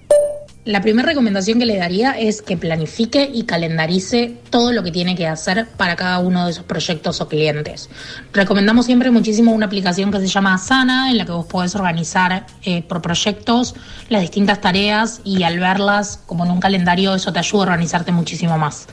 La 0.64 0.82
primera 0.82 1.08
recomendación 1.08 1.58
que 1.58 1.64
le 1.64 1.78
daría 1.78 2.10
es 2.10 2.42
que 2.42 2.58
planifique 2.58 3.30
y 3.32 3.44
calendarice 3.44 4.36
todo 4.50 4.72
lo 4.72 4.82
que 4.82 4.90
tiene 4.90 5.16
que 5.16 5.26
hacer 5.26 5.66
para 5.78 5.96
cada 5.96 6.18
uno 6.18 6.44
de 6.44 6.50
esos 6.50 6.64
proyectos 6.64 7.22
o 7.22 7.28
clientes. 7.28 7.88
Recomendamos 8.34 8.84
siempre 8.84 9.10
muchísimo 9.10 9.52
una 9.52 9.64
aplicación 9.64 10.10
que 10.10 10.18
se 10.18 10.26
llama 10.26 10.54
Asana, 10.54 11.10
en 11.10 11.16
la 11.16 11.24
que 11.24 11.32
vos 11.32 11.46
podés 11.46 11.74
organizar 11.74 12.46
eh, 12.64 12.82
por 12.82 13.00
proyectos 13.00 13.76
las 14.10 14.20
distintas 14.20 14.60
tareas 14.60 15.22
y 15.24 15.42
al 15.42 15.58
verlas 15.58 16.20
como 16.26 16.44
en 16.44 16.50
un 16.50 16.60
calendario 16.60 17.14
eso 17.14 17.32
te 17.32 17.38
ayuda 17.38 17.60
a 17.60 17.62
organizarte 17.62 18.12
muchísimo 18.12 18.58
más. 18.58 18.88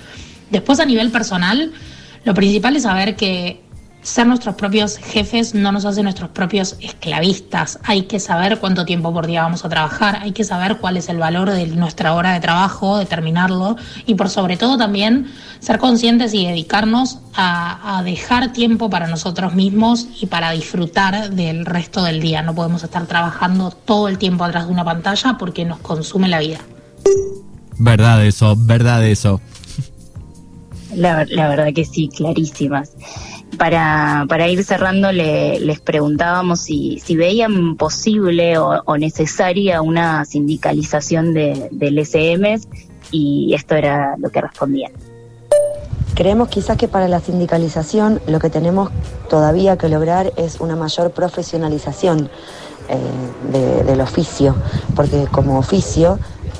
Después 0.51 0.79
a 0.79 0.85
nivel 0.85 1.11
personal, 1.11 1.73
lo 2.23 2.33
principal 2.33 2.75
es 2.77 2.83
saber 2.83 3.17
que 3.17 3.64
ser 4.05 4.27
nuestros 4.27 4.53
propios 4.53 4.97
jefes 4.97 5.55
no 5.55 5.71
nos 5.71 5.83
hace 5.83 6.03
nuestros 6.03 6.29
propios 6.29 6.75
esclavistas. 6.79 7.79
Hay 7.83 8.03
que 8.03 8.19
saber 8.19 8.59
cuánto 8.59 8.85
tiempo 8.85 9.11
por 9.11 9.25
día 9.25 9.41
vamos 9.41 9.65
a 9.65 9.69
trabajar, 9.69 10.19
hay 10.21 10.31
que 10.31 10.43
saber 10.43 10.77
cuál 10.77 10.97
es 10.97 11.09
el 11.09 11.17
valor 11.17 11.49
de 11.49 11.65
nuestra 11.67 12.13
hora 12.13 12.33
de 12.33 12.39
trabajo, 12.39 12.99
determinarlo 12.99 13.77
y 14.05 14.13
por 14.13 14.29
sobre 14.29 14.57
todo 14.57 14.77
también 14.77 15.25
ser 15.59 15.79
conscientes 15.79 16.35
y 16.35 16.45
dedicarnos 16.45 17.17
a, 17.33 18.03
dejar 18.05 18.53
tiempo 18.53 18.91
para 18.91 19.07
nosotros 19.07 19.55
mismos 19.55 20.07
y 20.21 20.27
para 20.27 20.51
disfrutar 20.51 21.31
del 21.31 21.65
resto 21.65 22.03
del 22.03 22.21
día. 22.21 22.43
No 22.43 22.53
podemos 22.53 22.83
estar 22.83 23.07
trabajando 23.07 23.71
todo 23.71 24.07
el 24.07 24.19
tiempo 24.19 24.43
atrás 24.43 24.67
de 24.67 24.73
una 24.73 24.85
pantalla 24.85 25.37
porque 25.39 25.65
nos 25.65 25.79
consume 25.79 26.27
la 26.27 26.39
vida. 26.39 26.59
Verdad 27.79 28.23
eso, 28.23 28.55
verdad 28.55 29.03
eso. 29.05 29.41
La, 30.93 31.25
la 31.25 31.49
verdad 31.49 31.73
que 31.73 31.83
sí, 31.83 32.07
clarísimas 32.15 32.91
para, 33.55 34.25
para 34.27 34.47
ir 34.47 34.63
cerrando, 34.63 35.11
le, 35.11 35.59
les 35.59 35.79
preguntábamos 35.79 36.61
si, 36.61 37.01
veían 37.09 37.75
posible 37.75 38.57
o, 38.57 38.97
necesaria 38.97 39.81
una 39.81 40.25
sindicalización 40.25 41.33
de, 41.33 41.69
del 41.71 41.97
SM 41.99 42.59
y 43.11 43.53
esto 43.53 43.75
era 43.75 44.15
lo 44.17 44.29
que 44.29 44.41
respondían. 44.41 44.91
Creemos 46.15 46.47
quizás 46.47 46.77
que 46.77 46.87
para 46.87 47.09
la 47.09 47.19
sindicalización 47.19 48.21
lo 48.27 48.39
que 48.39 48.49
tenemos 48.49 48.89
todavía 49.29 49.77
que 49.77 49.89
lograr 49.89 50.31
es 50.37 50.61
una 50.61 50.75
mayor 50.75 51.11
profesionalización 51.11 52.29
eh, 52.87 53.87
del 53.87 53.99
oficio, 53.99 54.55
porque 54.95 55.27
como 55.31 55.57
oficio 55.57 56.19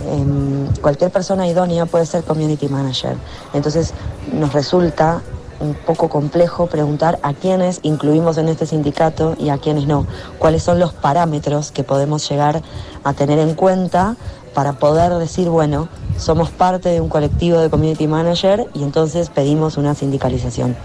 em, 0.10 0.68
cualquier 0.82 1.12
persona 1.12 1.48
idónea 1.48 1.86
puede 1.86 2.06
ser 2.06 2.24
community 2.24 2.68
manager. 2.68 3.16
Entonces 3.54 3.94
nos 4.34 4.52
resulta 4.52 5.22
un 5.60 5.74
poco 5.74 6.10
complejo 6.10 6.68
preguntar 6.68 7.20
a 7.24 7.34
quiénes 7.34 7.80
incluimos 7.84 8.38
en 8.38 8.50
este 8.50 8.66
sindicato 8.66 9.36
y 9.40 9.50
a 9.50 9.58
quiénes 9.58 9.88
no. 9.88 10.08
¿Cuáles 10.40 10.64
son 10.64 10.80
los 10.80 10.94
parámetros 10.94 11.72
que 11.72 11.84
podemos 11.84 12.28
llegar 12.30 12.62
a 13.04 13.14
tener 13.14 13.40
en 13.40 13.54
cuenta 13.56 14.16
para 14.54 14.74
poder 14.74 15.14
decir, 15.16 15.50
bueno, 15.50 15.90
somos 16.18 16.50
parte 16.50 16.90
de 16.90 17.02
un 17.02 17.10
colectivo 17.10 17.60
de 17.60 17.70
community 17.70 18.08
manager 18.08 18.68
y 18.74 18.84
entonces 18.84 19.30
pedimos 19.30 19.78
una 19.78 19.96
sindicalización? 19.96 20.76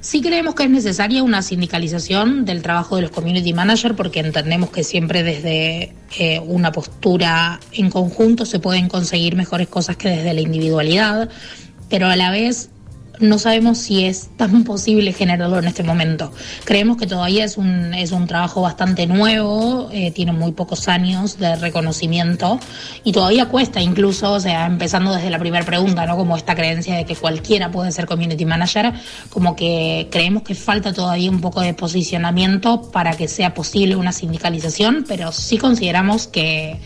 Sí 0.00 0.20
creemos 0.20 0.56
que 0.56 0.64
es 0.64 0.70
necesaria 0.70 1.22
una 1.22 1.42
sindicalización 1.42 2.44
del 2.44 2.60
trabajo 2.60 2.96
de 2.96 3.02
los 3.02 3.12
community 3.12 3.52
managers 3.52 3.94
porque 3.94 4.18
entendemos 4.18 4.70
que 4.70 4.82
siempre 4.82 5.22
desde 5.22 5.94
eh, 6.18 6.40
una 6.40 6.72
postura 6.72 7.60
en 7.70 7.88
conjunto 7.88 8.44
se 8.44 8.58
pueden 8.58 8.88
conseguir 8.88 9.36
mejores 9.36 9.68
cosas 9.68 9.96
que 9.96 10.08
desde 10.08 10.34
la 10.34 10.40
individualidad 10.40 11.28
pero 11.88 12.08
a 12.08 12.16
la 12.16 12.30
vez 12.30 12.70
no 13.18 13.38
sabemos 13.38 13.78
si 13.78 14.04
es 14.04 14.30
tan 14.36 14.64
posible 14.64 15.12
generarlo 15.12 15.58
en 15.58 15.66
este 15.66 15.82
momento. 15.82 16.32
Creemos 16.64 16.96
que 16.96 17.06
todavía 17.06 17.44
es 17.44 17.56
un, 17.56 17.94
es 17.94 18.12
un 18.12 18.26
trabajo 18.26 18.62
bastante 18.62 19.06
nuevo, 19.06 19.88
eh, 19.92 20.10
tiene 20.10 20.32
muy 20.32 20.52
pocos 20.52 20.88
años 20.88 21.38
de 21.38 21.56
reconocimiento 21.56 22.58
y 23.04 23.12
todavía 23.12 23.46
cuesta 23.46 23.80
incluso, 23.80 24.32
o 24.32 24.40
sea, 24.40 24.66
empezando 24.66 25.14
desde 25.14 25.30
la 25.30 25.38
primera 25.38 25.64
pregunta, 25.64 26.06
¿no? 26.06 26.16
Como 26.16 26.36
esta 26.36 26.54
creencia 26.54 26.96
de 26.96 27.04
que 27.04 27.16
cualquiera 27.16 27.70
puede 27.70 27.92
ser 27.92 28.06
community 28.06 28.44
manager, 28.44 28.92
como 29.30 29.56
que 29.56 30.08
creemos 30.10 30.42
que 30.42 30.54
falta 30.54 30.92
todavía 30.92 31.30
un 31.30 31.40
poco 31.40 31.60
de 31.60 31.74
posicionamiento 31.74 32.90
para 32.90 33.16
que 33.16 33.28
sea 33.28 33.54
posible 33.54 33.96
una 33.96 34.12
sindicalización, 34.12 35.04
pero 35.06 35.32
sí 35.32 35.58
consideramos 35.58 36.26
que 36.26 36.80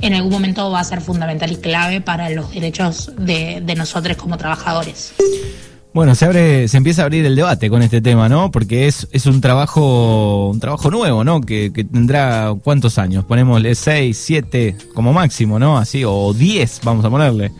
en 0.00 0.14
algún 0.14 0.32
momento 0.32 0.70
va 0.70 0.80
a 0.80 0.84
ser 0.84 1.00
fundamental 1.00 1.52
y 1.52 1.56
clave 1.56 2.00
para 2.00 2.28
los 2.30 2.52
derechos 2.52 3.12
de, 3.16 3.62
de 3.64 3.74
nosotros 3.74 4.16
como 4.16 4.36
trabajadores. 4.36 5.14
Bueno, 5.94 6.14
se 6.14 6.24
abre, 6.24 6.68
se 6.68 6.78
empieza 6.78 7.02
a 7.02 7.04
abrir 7.04 7.26
el 7.26 7.36
debate 7.36 7.68
con 7.68 7.82
este 7.82 8.00
tema, 8.00 8.26
¿no? 8.28 8.50
Porque 8.50 8.86
es, 8.86 9.08
es 9.12 9.26
un 9.26 9.42
trabajo, 9.42 10.48
un 10.48 10.58
trabajo 10.58 10.90
nuevo, 10.90 11.22
¿no? 11.22 11.42
Que, 11.42 11.70
que 11.70 11.84
tendrá 11.84 12.54
cuántos 12.62 12.96
años, 12.98 13.26
ponémosle 13.26 13.74
seis, 13.74 14.16
siete 14.16 14.74
como 14.94 15.12
máximo, 15.12 15.58
¿no? 15.58 15.76
Así, 15.76 16.02
o 16.06 16.32
diez, 16.32 16.80
vamos 16.82 17.04
a 17.04 17.10
ponerle. 17.10 17.52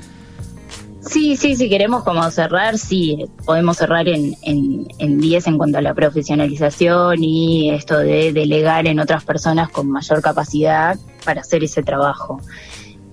Sí, 1.06 1.36
sí, 1.36 1.56
si 1.56 1.68
queremos 1.68 2.04
como 2.04 2.30
cerrar, 2.30 2.78
sí, 2.78 3.24
podemos 3.44 3.76
cerrar 3.76 4.08
en, 4.08 4.34
en, 4.42 4.86
en 4.98 5.20
10 5.20 5.48
en 5.48 5.58
cuanto 5.58 5.78
a 5.78 5.82
la 5.82 5.94
profesionalización 5.94 7.22
y 7.24 7.70
esto 7.70 7.98
de 7.98 8.32
delegar 8.32 8.86
en 8.86 9.00
otras 9.00 9.24
personas 9.24 9.68
con 9.68 9.90
mayor 9.90 10.22
capacidad 10.22 10.96
para 11.24 11.40
hacer 11.40 11.64
ese 11.64 11.82
trabajo. 11.82 12.40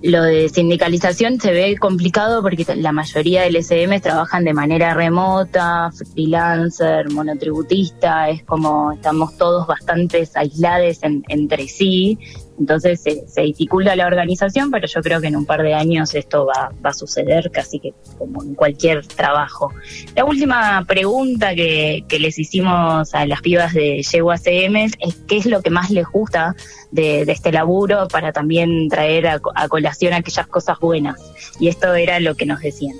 Lo 0.02 0.22
de 0.22 0.48
sindicalización 0.48 1.38
se 1.40 1.52
ve 1.52 1.76
complicado 1.78 2.40
porque 2.42 2.64
la 2.76 2.90
mayoría 2.90 3.42
del 3.42 3.56
SM 3.56 4.00
trabajan 4.00 4.44
de 4.44 4.54
manera 4.54 4.94
remota, 4.94 5.90
freelancer, 5.92 7.10
monotributista, 7.10 8.30
es 8.30 8.42
como 8.44 8.92
estamos 8.92 9.36
todos 9.36 9.66
bastante 9.66 10.26
aislados 10.34 11.00
entre 11.02 11.68
sí 11.68 12.18
entonces 12.60 13.00
se, 13.00 13.40
dificulta 13.40 13.96
la 13.96 14.06
organización, 14.06 14.70
pero 14.70 14.86
yo 14.86 15.00
creo 15.00 15.20
que 15.20 15.28
en 15.28 15.36
un 15.36 15.46
par 15.46 15.62
de 15.62 15.72
años 15.72 16.14
esto 16.14 16.46
va, 16.46 16.70
a 16.82 16.92
suceder 16.92 17.50
casi 17.50 17.80
que 17.80 17.94
como 18.18 18.42
en 18.42 18.54
cualquier 18.54 19.06
trabajo. 19.06 19.72
La 20.14 20.26
última 20.26 20.84
pregunta 20.86 21.54
que, 21.54 22.04
les 22.20 22.38
hicimos 22.38 23.14
a 23.14 23.24
las 23.24 23.40
pibas 23.40 23.72
de 23.72 24.02
Yegua 24.02 24.36
CM 24.36 24.84
es 24.84 25.16
qué 25.26 25.38
es 25.38 25.46
lo 25.46 25.62
que 25.62 25.70
más 25.70 25.90
les 25.90 26.06
gusta 26.06 26.54
de, 26.90 27.22
este 27.22 27.50
laburo 27.50 28.08
para 28.08 28.30
también 28.32 28.90
traer 28.90 29.26
a, 29.26 29.40
colación 29.68 30.12
aquellas 30.12 30.46
cosas 30.46 30.78
buenas. 30.78 31.16
Y 31.58 31.68
esto 31.68 31.94
era 31.94 32.20
lo 32.20 32.34
que 32.34 32.44
nos 32.44 32.60
decían. 32.60 32.96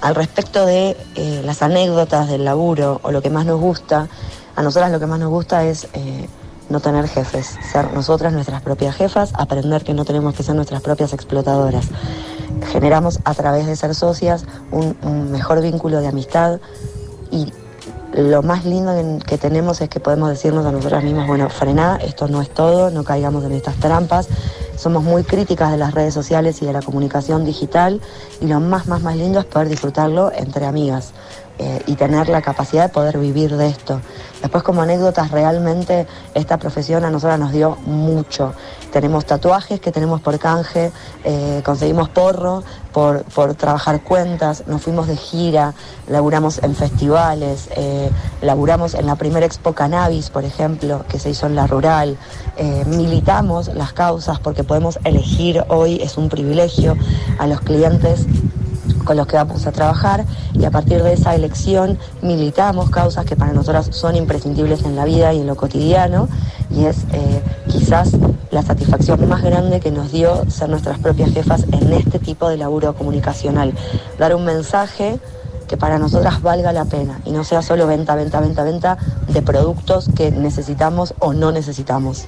Al 0.00 0.14
respecto 0.14 0.64
de 0.64 0.96
eh, 1.16 1.42
las 1.44 1.62
anécdotas 1.62 2.30
del 2.30 2.46
laburo 2.46 2.98
o 3.02 3.12
lo 3.12 3.20
que 3.20 3.28
más 3.28 3.44
nos 3.44 3.60
gusta, 3.60 4.08
a 4.56 4.62
nosotras 4.62 4.90
lo 4.90 4.98
que 4.98 5.06
más 5.06 5.20
nos 5.20 5.28
gusta 5.28 5.66
es... 5.66 5.86
Eh, 5.92 6.28
no 6.72 6.80
tener 6.80 7.06
jefes, 7.06 7.56
ser 7.70 7.92
nosotras 7.92 8.32
nuestras 8.32 8.62
propias 8.62 8.96
jefas, 8.96 9.32
aprender 9.34 9.84
que 9.84 9.94
no 9.94 10.04
tenemos 10.04 10.34
que 10.34 10.42
ser 10.42 10.54
nuestras 10.54 10.82
propias 10.82 11.12
explotadoras. 11.12 11.86
Generamos 12.72 13.20
a 13.24 13.34
través 13.34 13.66
de 13.66 13.76
ser 13.76 13.94
socias 13.94 14.44
un, 14.70 15.30
mejor 15.30 15.60
vínculo 15.60 16.00
de 16.00 16.08
amistad 16.08 16.58
y 17.30 17.52
lo 18.14 18.42
más 18.42 18.64
lindo 18.64 18.92
que, 19.26 19.38
tenemos 19.38 19.80
es 19.80 19.88
que 19.88 20.00
podemos 20.00 20.28
decirnos 20.28 20.66
a 20.66 20.72
nosotras 20.72 21.02
mismas, 21.02 21.26
bueno, 21.26 21.48
frená, 21.48 21.98
esto 22.02 22.28
no 22.28 22.42
es 22.42 22.50
todo, 22.50 22.90
no 22.90 23.04
caigamos 23.04 23.44
en 23.44 23.52
estas 23.52 23.76
trampas. 23.76 24.28
Somos 24.76 25.02
muy 25.02 25.22
críticas 25.22 25.70
de 25.70 25.78
las 25.78 25.94
redes 25.94 26.12
sociales 26.12 26.60
y 26.60 26.66
de 26.66 26.72
la 26.72 26.82
comunicación 26.82 27.44
digital 27.44 28.00
y 28.40 28.46
lo 28.46 28.60
más, 28.60 28.86
más, 28.86 29.00
más 29.00 29.16
lindo 29.16 29.40
es 29.40 29.46
poder 29.46 29.68
disfrutarlo 29.68 30.32
entre 30.34 30.66
amigas. 30.66 31.12
Eh, 31.62 31.80
y 31.86 31.94
tener 31.94 32.28
la 32.28 32.42
capacidad 32.42 32.82
de 32.82 32.88
poder 32.88 33.18
vivir 33.18 33.56
de 33.56 33.68
esto. 33.68 34.00
Después 34.40 34.64
como 34.64 34.82
anécdotas, 34.82 35.30
realmente 35.30 36.08
esta 36.34 36.58
profesión 36.58 37.04
a 37.04 37.10
nosotros 37.10 37.38
nos 37.38 37.52
dio 37.52 37.76
mucho. 37.86 38.52
Tenemos 38.90 39.26
tatuajes 39.26 39.78
que 39.78 39.92
tenemos 39.92 40.20
por 40.20 40.40
canje, 40.40 40.90
eh, 41.22 41.62
conseguimos 41.64 42.08
porro 42.08 42.64
por, 42.92 43.22
por, 43.26 43.54
trabajar 43.54 44.02
cuentas, 44.02 44.64
nos 44.66 44.82
fuimos 44.82 45.06
de 45.06 45.16
gira, 45.16 45.72
laburamos 46.08 46.60
en 46.64 46.74
festivales, 46.74 47.68
eh, 47.76 48.10
laburamos 48.40 48.94
en 48.94 49.06
la 49.06 49.14
primera 49.14 49.46
Expo 49.46 49.72
Cannabis, 49.72 50.30
por 50.30 50.44
ejemplo, 50.44 51.04
que 51.08 51.20
se 51.20 51.30
hizo 51.30 51.46
en 51.46 51.54
la 51.54 51.68
rural, 51.68 52.18
militamos 52.86 53.68
las 53.68 53.92
causas 53.92 54.40
porque 54.40 54.64
podemos 54.64 54.98
elegir 55.04 55.64
hoy, 55.68 56.00
es 56.02 56.16
un 56.16 56.28
privilegio, 56.28 56.96
a 57.38 57.46
los 57.46 57.60
clientes 57.60 58.26
con 59.04 59.16
los 59.16 59.26
que 59.26 59.36
vamos 59.36 59.66
a 59.66 59.72
trabajar 59.72 60.24
y 60.54 60.64
a 60.64 60.70
partir 60.70 61.02
de 61.02 61.12
esa 61.12 61.34
elección 61.34 61.98
militamos 62.22 62.90
causas 62.90 63.24
que 63.24 63.36
para 63.36 63.52
nosotras 63.52 63.88
son 63.90 64.16
imprescindibles 64.16 64.84
en 64.84 64.96
la 64.96 65.04
vida 65.04 65.32
y 65.32 65.40
en 65.40 65.46
lo 65.46 65.56
cotidiano 65.56 66.28
y 66.70 66.84
es 66.84 67.04
eh, 67.12 67.42
quizás 67.68 68.12
la 68.50 68.62
satisfacción 68.62 69.28
más 69.28 69.42
grande 69.42 69.80
que 69.80 69.90
nos 69.90 70.12
dio 70.12 70.48
ser 70.50 70.68
nuestras 70.68 70.98
propias 70.98 71.30
jefas 71.32 71.64
en 71.72 71.92
este 71.92 72.18
tipo 72.18 72.48
de 72.48 72.56
laburo 72.56 72.94
comunicacional. 72.94 73.74
Dar 74.18 74.34
un 74.34 74.44
mensaje 74.44 75.18
que 75.68 75.76
para 75.76 75.98
nosotras 75.98 76.42
valga 76.42 76.72
la 76.72 76.84
pena 76.84 77.20
y 77.24 77.30
no 77.30 77.44
sea 77.44 77.62
solo 77.62 77.86
venta, 77.86 78.14
venta, 78.14 78.40
venta, 78.40 78.62
venta 78.62 78.98
de 79.28 79.40
productos 79.42 80.10
que 80.14 80.30
necesitamos 80.30 81.14
o 81.18 81.32
no 81.32 81.50
necesitamos. 81.50 82.26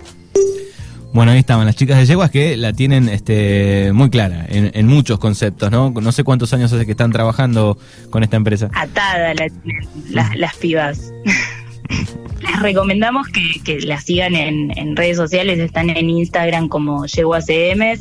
Bueno, 1.15 1.31
ahí 1.31 1.39
estaban 1.39 1.65
las 1.65 1.77
chicas 1.77 1.97
de 1.97 2.07
yeguas 2.07 2.29
que 2.29 2.57
la 2.57 2.73
tienen 2.73 3.09
este, 3.09 3.93
muy 3.93 4.11
clara 4.11 4.47
en, 4.49 4.87
muchos 4.89 5.21
conceptos, 5.21 5.71
¿no? 5.71 5.91
No 5.91 6.11
sé 6.11 6.25
cuántos 6.25 6.53
años 6.53 6.73
hace 6.73 6.85
que 6.87 6.91
están 6.91 7.13
trabajando 7.13 7.79
con 8.11 8.25
esta 8.25 8.37
empresa. 8.37 8.69
Atada 8.75 9.33
las 10.11 10.57
pibas. 10.57 11.13
Les 12.41 12.61
recomendamos 12.61 13.29
que, 13.29 13.61
que 13.63 13.79
las 13.83 14.03
sigan 14.03 14.35
en, 14.35 14.97
redes 14.97 15.17
sociales, 15.17 15.61
están 15.61 15.89
en 15.89 16.11
Instagram 16.11 16.69
como 16.69 17.07
YeguaCM, 17.07 17.97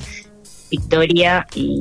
Victoria 0.71 1.45
y, 1.53 1.75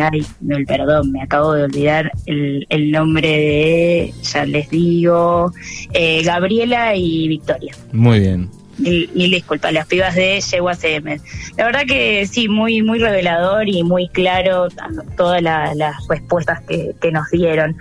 ay, 0.00 0.26
no, 0.40 0.56
perdón, 0.66 1.12
me 1.12 1.22
acabo 1.22 1.52
de 1.52 1.62
olvidar 1.62 2.10
el, 2.26 2.66
el 2.70 2.90
nombre 2.90 3.28
de, 3.28 4.14
ya 4.24 4.44
les 4.46 4.68
digo, 4.68 5.52
eh, 5.92 6.24
Gabriela 6.24 6.96
y 6.96 7.28
Victoria. 7.28 7.72
Muy 7.92 8.18
bien 8.18 8.63
mil, 8.78 9.30
disculpas, 9.30 9.72
las 9.72 9.86
pibas 9.86 10.14
de 10.14 10.40
Yegua 10.40 10.74
CM. 10.74 11.20
La 11.56 11.66
verdad 11.66 11.82
que 11.86 12.26
sí, 12.26 12.48
muy, 12.48 12.82
muy 12.82 12.98
revelador 12.98 13.68
y 13.68 13.82
muy 13.82 14.08
claro 14.08 14.68
todas 15.16 15.42
las 15.42 16.08
respuestas 16.08 16.60
que, 16.62 16.94
nos 17.12 17.30
dieron. 17.30 17.76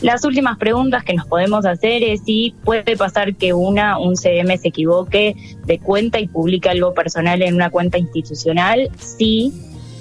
Las 0.00 0.24
últimas 0.24 0.58
preguntas 0.58 1.02
que 1.02 1.14
nos 1.14 1.26
podemos 1.26 1.66
hacer 1.66 2.04
es 2.04 2.22
si 2.24 2.54
puede 2.64 2.96
pasar 2.96 3.34
que 3.34 3.52
una, 3.52 3.98
un 3.98 4.16
CM 4.16 4.56
se 4.56 4.68
equivoque 4.68 5.34
de 5.66 5.78
cuenta 5.80 6.20
y 6.20 6.28
publique 6.28 6.68
algo 6.68 6.94
personal 6.94 7.42
en 7.42 7.54
una 7.54 7.70
cuenta 7.70 7.98
institucional. 7.98 8.90
Sí, 8.98 9.52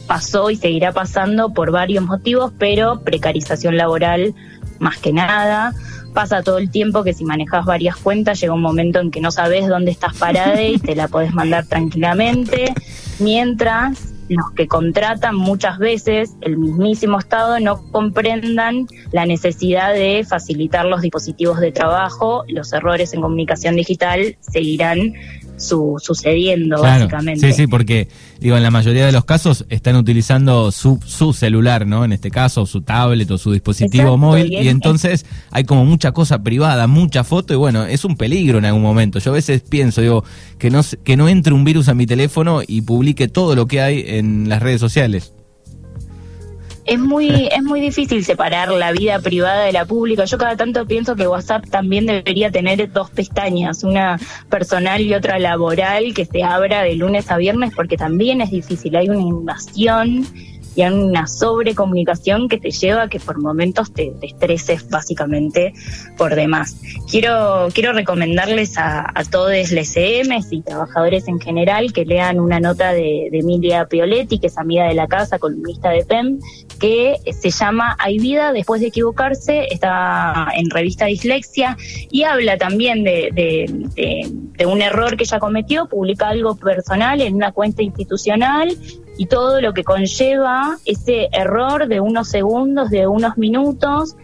pasó 0.06 0.52
y 0.52 0.56
seguirá 0.56 0.92
pasando 0.92 1.54
por 1.54 1.72
varios 1.72 2.06
motivos, 2.06 2.54
pero 2.60 3.02
precarización 3.02 3.76
laboral 3.76 4.36
más 4.80 4.98
que 4.98 5.12
nada 5.12 5.74
pasa 6.18 6.42
todo 6.42 6.58
el 6.58 6.72
tiempo 6.72 7.04
que 7.04 7.14
si 7.14 7.24
manejas 7.26 7.64
varias 7.64 7.96
cuentas 7.96 8.40
llega 8.40 8.52
un 8.52 8.62
momento 8.64 9.00
en 9.00 9.12
que 9.12 9.22
no 9.22 9.30
sabes 9.30 9.68
dónde 9.68 9.92
estás 9.92 10.18
parada 10.18 10.60
y 10.60 10.80
te 10.80 10.96
la 10.96 11.08
podés 11.10 11.32
mandar 11.32 11.68
tranquilamente, 11.68 12.74
mientras 13.20 14.16
los 14.28 14.50
que 14.56 14.68
contratan 14.68 15.36
muchas 15.36 15.78
veces 15.78 16.34
el 16.42 16.58
mismísimo 16.58 17.20
Estado 17.20 17.60
no 17.60 17.84
comprendan 17.92 18.88
la 19.12 19.28
necesidad 19.28 19.94
de 19.94 20.26
facilitar 20.28 20.86
los 20.86 21.04
dispositivos 21.04 21.60
de 21.60 21.72
trabajo, 21.72 22.46
los 22.48 22.74
errores 22.74 23.14
en 23.14 23.22
comunicación 23.22 23.76
digital 23.76 24.38
seguirán 24.40 25.14
su, 25.58 25.98
sucediendo, 26.02 26.82
básicamente. 26.82 27.46
Sí, 27.48 27.54
sí, 27.54 27.68
porque 27.68 28.08
digo, 28.40 28.56
en 28.56 28.64
la 28.64 28.72
mayoría 28.72 29.06
de 29.06 29.12
los 29.12 29.26
casos 29.26 29.66
están 29.70 29.96
utilizando 29.96 30.72
su, 30.72 31.00
su 31.06 31.34
celular, 31.34 31.86
¿no? 31.86 32.06
En 32.06 32.14
este 32.14 32.32
caso, 32.32 32.66
su 32.66 32.82
tablet 32.82 33.30
o 33.32 33.38
su 33.38 33.52
dispositivo 33.52 34.18
móvil, 34.18 34.54
y, 34.54 34.70
entonces 34.70 35.26
hay 35.52 35.64
como 35.64 35.86
mucha 35.86 36.12
cosa 36.12 36.44
privada, 36.44 36.88
mucha 36.88 37.24
foto, 37.24 37.54
y 37.54 37.58
bueno, 37.58 37.86
es 37.86 38.06
un 38.06 38.16
peligro 38.16 38.58
en 38.60 38.66
algún 38.66 38.82
momento. 38.82 39.20
Yo 39.20 39.32
a 39.32 39.36
veces 39.36 39.62
pienso, 39.62 40.02
digo, 40.02 40.24
que 40.58 40.70
no, 40.70 40.82
que 41.04 41.18
no 41.18 41.28
entre 41.28 41.54
un 41.54 41.64
virus 41.64 41.90
a 41.90 41.94
mi 41.94 42.06
teléfono 42.06 42.62
y 42.66 42.82
publique 42.82 43.28
todo 43.28 43.56
lo 43.56 43.68
que 43.68 43.82
hay 43.82 44.04
en 44.08 44.50
las 44.50 44.62
redes 44.62 44.80
sociales 44.80 45.34
es 46.88 47.00
muy, 47.00 47.50
es 47.52 47.62
muy 47.64 47.82
difícil 47.82 48.24
separar 48.24 48.70
la 48.70 48.94
vida 48.94 49.20
privada 49.20 49.66
de 49.66 49.74
la 49.74 49.86
pública. 49.86 50.24
Yo 50.24 50.38
cada 50.38 50.56
tanto 50.56 50.86
pienso 50.88 51.16
que 51.16 51.28
WhatsApp 51.28 51.66
también 51.70 52.06
debería 52.06 52.50
tener 52.50 52.92
dos 52.92 53.10
pestañas, 53.12 53.84
una 53.84 54.18
personal 54.50 55.02
y 55.02 55.14
otra 55.14 55.38
laboral, 55.38 56.14
que 56.14 56.26
se 56.26 56.44
abra 56.44 56.84
de 56.84 56.96
lunes 56.96 57.30
a 57.30 57.38
viernes, 57.38 57.74
porque 57.76 57.98
también 57.98 58.40
es 58.40 58.52
difícil. 58.52 58.96
Hay 58.96 59.10
una 59.10 59.20
invasión 59.20 60.26
y 60.78 60.84
a 60.84 60.94
una 60.94 61.26
sobrecomunicación 61.26 62.48
que 62.48 62.60
te 62.60 62.70
lleva 62.70 63.04
a 63.04 63.10
que 63.10 63.20
por 63.20 63.42
momentos 63.42 63.92
te, 63.92 64.14
estreses 64.22 64.88
básicamente 64.90 65.74
por 66.18 66.36
demás. 66.36 66.78
Quiero, 67.10 67.68
quiero 67.74 67.94
recomendarles 67.94 68.78
a, 68.78 69.12
todos 69.32 69.72
los 69.72 69.98
EMs 69.98 70.54
y 70.54 70.62
trabajadores 70.62 71.28
en 71.28 71.40
general 71.40 71.92
que 71.92 72.06
lean 72.06 72.40
una 72.40 72.60
nota 72.60 72.94
de, 72.94 73.30
de 73.32 73.40
Emilia 73.40 73.88
Pioletti, 73.88 74.38
que 74.38 74.48
es 74.48 74.58
amiga 74.60 74.88
de 74.88 74.94
la 74.94 75.08
casa, 75.08 75.40
columnista 75.40 75.90
de 75.90 76.06
PEM, 76.06 76.40
que 76.80 77.16
se 77.32 77.50
llama 77.50 77.96
Hay 78.00 78.20
vida 78.20 78.54
después 78.54 78.80
de 78.82 78.88
equivocarse, 78.88 79.66
está 79.72 80.48
en 80.56 80.70
revista 80.70 81.06
Dislexia 81.06 81.76
y 82.12 82.24
habla 82.24 82.58
también 82.58 83.04
de, 83.04 83.66
un 84.66 84.82
error 84.82 85.18
que 85.18 85.24
ella 85.24 85.40
cometió, 85.40 85.88
publica 85.88 86.30
algo 86.30 86.56
personal 86.56 87.22
en 87.22 87.34
una 87.36 87.52
cuenta 87.52 87.82
institucional 87.82 88.78
y 89.18 89.26
todo 89.26 89.62
lo 89.62 89.74
que 89.74 89.84
conlleva 89.84 90.78
ese 90.86 91.30
error 91.32 91.88
de 91.88 92.00
unos 92.00 92.30
segundos, 92.30 92.90
de 92.90 93.08
unos 93.08 93.38
minutos 93.38 94.16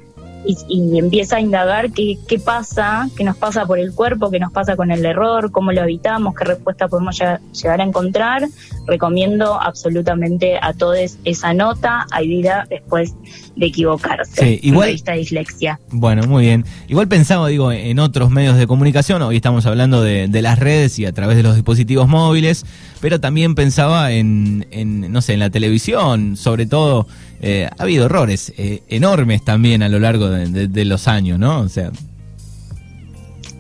y, 0.46 0.98
empieza 0.98 1.38
a 1.38 1.40
indagar 1.42 1.92
qué, 1.92 2.18
qué, 2.28 2.40
pasa, 2.40 3.10
qué 3.16 3.24
nos 3.24 3.38
pasa 3.38 3.66
por 3.66 3.80
el 3.80 3.94
cuerpo, 3.94 4.30
qué 4.30 4.40
nos 4.40 4.52
pasa 4.52 4.76
con 4.76 4.92
el 4.92 5.06
error, 5.06 5.52
cómo 5.52 5.72
lo 5.72 5.82
evitamos, 5.82 6.36
qué 6.36 6.46
respuesta 6.46 6.88
podemos 6.88 7.18
llegar 7.18 7.82
a 7.82 7.84
encontrar. 7.84 8.48
Recomiendo 8.88 9.60
absolutamente 9.60 10.58
a 10.62 10.74
todos 10.74 11.18
esa 11.24 11.54
nota, 11.54 12.06
hay 12.12 12.28
vida 12.28 12.66
después 12.70 13.14
de 13.56 13.68
equivocarse. 13.68 14.42
Sí, 14.42 14.60
igual. 14.64 14.90
Esta 14.90 15.14
dislexia. 15.14 15.80
Bueno, 15.92 16.24
muy 16.28 16.46
bien. 16.46 16.66
Igual 16.88 17.08
pensaba, 17.08 17.48
digo, 17.48 17.72
en 17.72 18.00
otros 18.00 18.30
medios 18.30 18.58
de 18.58 18.68
comunicación, 18.68 19.22
hoy 19.22 19.38
estamos 19.38 19.66
hablando 19.66 20.02
de, 20.02 20.28
de 20.28 20.42
las 20.42 20.60
redes 20.60 21.00
y 21.00 21.06
a 21.06 21.14
través 21.14 21.38
de 21.38 21.44
los 21.44 21.56
dispositivos 21.56 22.08
móviles, 22.08 22.66
pero 23.00 23.20
también 23.20 23.56
pensaba 23.56 24.12
en, 24.12 24.68
en 24.72 25.12
no 25.12 25.22
sé, 25.22 25.34
en 25.34 25.40
la 25.40 25.50
televisión, 25.50 26.36
sobre 26.36 26.66
todo 26.66 27.08
eh, 27.46 27.68
ha 27.78 27.84
habido 27.84 28.06
errores 28.06 28.54
eh, 28.58 28.84
enormes 28.88 29.44
también 29.44 29.84
a 29.84 29.90
lo 29.90 30.00
largo 30.00 30.30
de, 30.30 30.33
los 30.86 31.08
años, 31.08 31.40
¿no? 31.40 31.62
O 31.62 31.70
sea. 31.70 31.92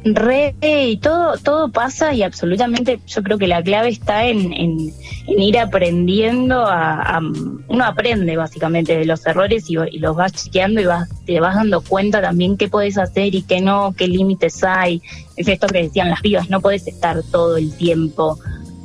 Re, 0.05 0.53
y 0.61 0.97
todo, 0.97 1.37
todo 1.37 1.71
pasa 1.71 2.13
y 2.13 2.23
absolutamente 2.23 2.99
yo 3.07 3.23
creo 3.23 3.37
que 3.37 3.47
la 3.47 3.63
clave 3.63 3.87
está 3.87 4.25
en, 4.25 4.91
ir 5.27 5.57
aprendiendo 5.57 6.65
a, 6.67 7.21
uno 7.69 7.85
aprende 7.85 8.35
básicamente 8.35 8.97
de 8.97 9.05
los 9.05 9.25
errores 9.25 9.69
y, 9.69 9.75
los 9.99 10.15
vas 10.17 10.33
chequeando 10.33 10.81
y 10.81 10.85
vas, 10.85 11.07
te 11.25 11.39
vas 11.39 11.55
dando 11.55 11.79
cuenta 11.79 12.21
también 12.21 12.57
qué 12.57 12.67
puedes 12.67 12.97
hacer 12.97 13.33
y 13.33 13.43
qué 13.43 13.61
no, 13.61 13.93
qué 13.97 14.09
límites 14.09 14.61
hay. 14.65 15.01
Es 15.37 15.47
esto 15.47 15.67
que 15.67 15.83
decían 15.83 16.09
las 16.09 16.21
vivas, 16.21 16.49
no 16.49 16.59
puedes 16.59 16.85
estar 16.85 17.23
todo 17.31 17.55
el 17.55 17.73
tiempo 17.77 18.37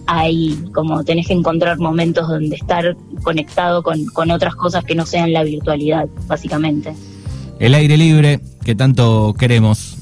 ahí, 0.06 0.56
como 0.72 1.02
tenés 1.02 1.26
que 1.26 1.34
encontrar 1.34 1.78
momentos 1.78 2.28
donde 2.28 2.54
estar 2.54 2.96
conectado 3.24 3.82
con, 3.82 4.06
con 4.06 4.30
otras 4.30 4.54
cosas 4.54 4.84
que 4.84 4.94
no 4.94 5.04
sean 5.04 5.32
la 5.32 5.42
virtualidad, 5.42 6.06
básicamente. 6.28 6.94
El 7.58 7.74
aire 7.74 7.96
libre 7.96 8.40
que 8.64 8.74
tanto 8.74 9.34
queremos. 9.38 9.96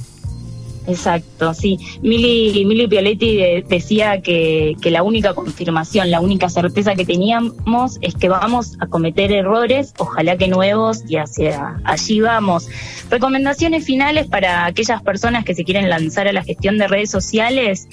Exacto, 0.87 1.53
sí. 1.53 1.79
Mili, 2.03 2.65
Mili 2.65 2.87
Pioletti 2.87 3.39
decía 3.69 4.23
que, 4.23 4.77
que, 4.81 4.91
la 4.91 5.03
única 5.03 5.35
confirmación, 5.35 6.11
la 6.11 6.21
única 6.21 6.49
certeza 6.49 6.95
que 6.95 7.05
teníamos 7.05 7.99
es 8.03 8.15
que 8.15 8.29
vamos 8.29 8.77
a 8.79 8.87
cometer 8.87 9.33
errores, 9.33 9.95
ojalá 9.99 10.37
que 10.37 10.47
nuevos, 10.47 11.03
y 11.09 11.17
hacia 11.17 11.81
allí 11.85 12.21
vamos. 12.21 12.69
Recomendaciones 13.11 13.85
finales 13.85 14.29
para 14.29 14.65
aquellas 14.67 15.03
personas 15.03 15.45
que 15.45 15.55
se 15.55 15.65
quieren 15.65 15.89
lanzar 15.89 16.29
a 16.29 16.33
la 16.33 16.45
gestión 16.45 16.79
de 16.79 16.87
redes 16.87 17.11
sociales 17.11 17.89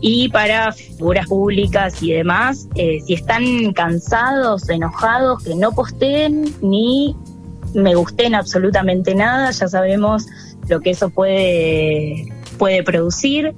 y 0.00 0.28
para 0.28 0.72
figuras 0.72 1.28
públicas 1.28 2.02
y 2.02 2.12
demás, 2.12 2.68
eh, 2.74 3.00
si 3.06 3.14
están 3.14 3.72
cansados, 3.72 4.68
enojados, 4.68 5.42
que 5.44 5.54
no 5.54 5.72
posteen 5.72 6.52
ni 6.60 7.16
me 7.74 7.94
gusten 7.94 8.34
absolutamente 8.34 9.14
nada, 9.14 9.50
ya 9.50 9.68
sabemos 9.68 10.26
lo 10.68 10.80
que 10.80 10.90
eso 10.90 11.10
puede, 11.10 12.26
puede 12.58 12.82
producir. 12.82 13.54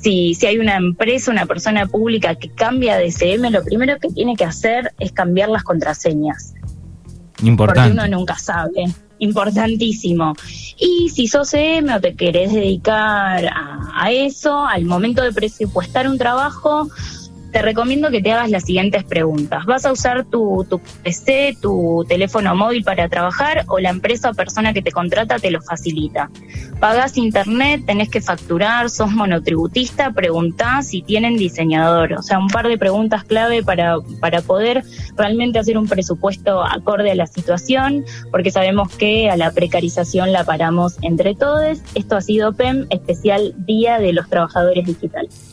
Si, 0.00 0.34
si 0.34 0.46
hay 0.46 0.58
una 0.58 0.76
empresa, 0.76 1.30
una 1.30 1.46
persona 1.46 1.86
pública 1.86 2.34
que 2.36 2.50
cambia 2.50 2.96
de 2.96 3.10
CM, 3.10 3.50
lo 3.50 3.64
primero 3.64 3.98
que 3.98 4.08
tiene 4.08 4.36
que 4.36 4.44
hacer 4.44 4.92
es 4.98 5.12
cambiar 5.12 5.48
las 5.48 5.64
contraseñas. 5.64 6.54
Importante. 7.42 7.90
Porque 7.90 8.06
uno 8.06 8.18
nunca 8.18 8.38
sabe 8.38 8.86
importantísimo. 9.18 10.34
Y 10.78 11.08
si 11.10 11.26
sos 11.28 11.52
EM 11.54 11.90
o 11.90 12.00
te 12.00 12.14
querés 12.14 12.52
dedicar 12.52 13.46
a, 13.46 14.10
eso, 14.12 14.64
al 14.64 14.84
momento 14.84 15.22
de 15.22 15.32
presupuestar 15.32 16.08
un 16.08 16.18
trabajo, 16.18 16.88
te 17.52 17.62
recomiendo 17.62 18.10
que 18.10 18.20
te 18.20 18.32
hagas 18.32 18.50
las 18.50 18.64
siguientes 18.64 19.04
preguntas. 19.04 19.64
¿Vas 19.66 19.84
a 19.86 19.92
usar 19.92 20.24
tu, 20.24 20.66
PC, 21.02 21.56
tu 21.60 22.04
teléfono 22.08 22.54
móvil 22.54 22.84
para 22.84 23.08
trabajar 23.08 23.64
o 23.68 23.78
la 23.78 23.90
empresa 23.90 24.30
o 24.30 24.34
persona 24.34 24.72
que 24.72 24.82
te 24.82 24.92
contrata 24.92 25.38
te 25.38 25.50
lo 25.50 25.60
facilita? 25.62 26.30
¿Pagás 26.80 27.16
internet? 27.16 27.82
¿Tenés 27.86 28.10
que 28.10 28.20
facturar? 28.20 28.90
¿Sos 28.90 29.10
monotributista? 29.12 30.12
Preguntás 30.12 30.88
si 30.88 31.02
tienen 31.02 31.36
diseñador. 31.36 32.12
O 32.14 32.22
sea, 32.22 32.38
un 32.38 32.48
par 32.48 32.68
de 32.68 32.78
preguntas 32.78 33.24
clave 33.24 33.62
para, 33.62 33.96
para 34.20 34.42
poder 34.42 34.84
realmente 35.16 35.58
hacer 35.58 35.78
un 35.78 35.88
presupuesto 35.88 36.62
acorde 36.62 37.10
a 37.10 37.14
la 37.14 37.26
situación, 37.26 38.04
porque 38.30 38.50
sabemos 38.50 38.94
que 38.96 39.30
a 39.30 39.36
la 39.36 39.50
precarización 39.50 40.32
la 40.32 40.44
paramos 40.44 40.96
entre 41.02 41.34
todos. 41.34 41.78
Esto 41.94 42.16
ha 42.16 42.20
sido 42.20 42.52
PEM, 42.52 42.86
especial 42.90 43.54
Día 43.56 43.98
de 43.98 44.12
los 44.12 44.28
Trabajadores 44.28 44.84
Digitales. 44.86 45.44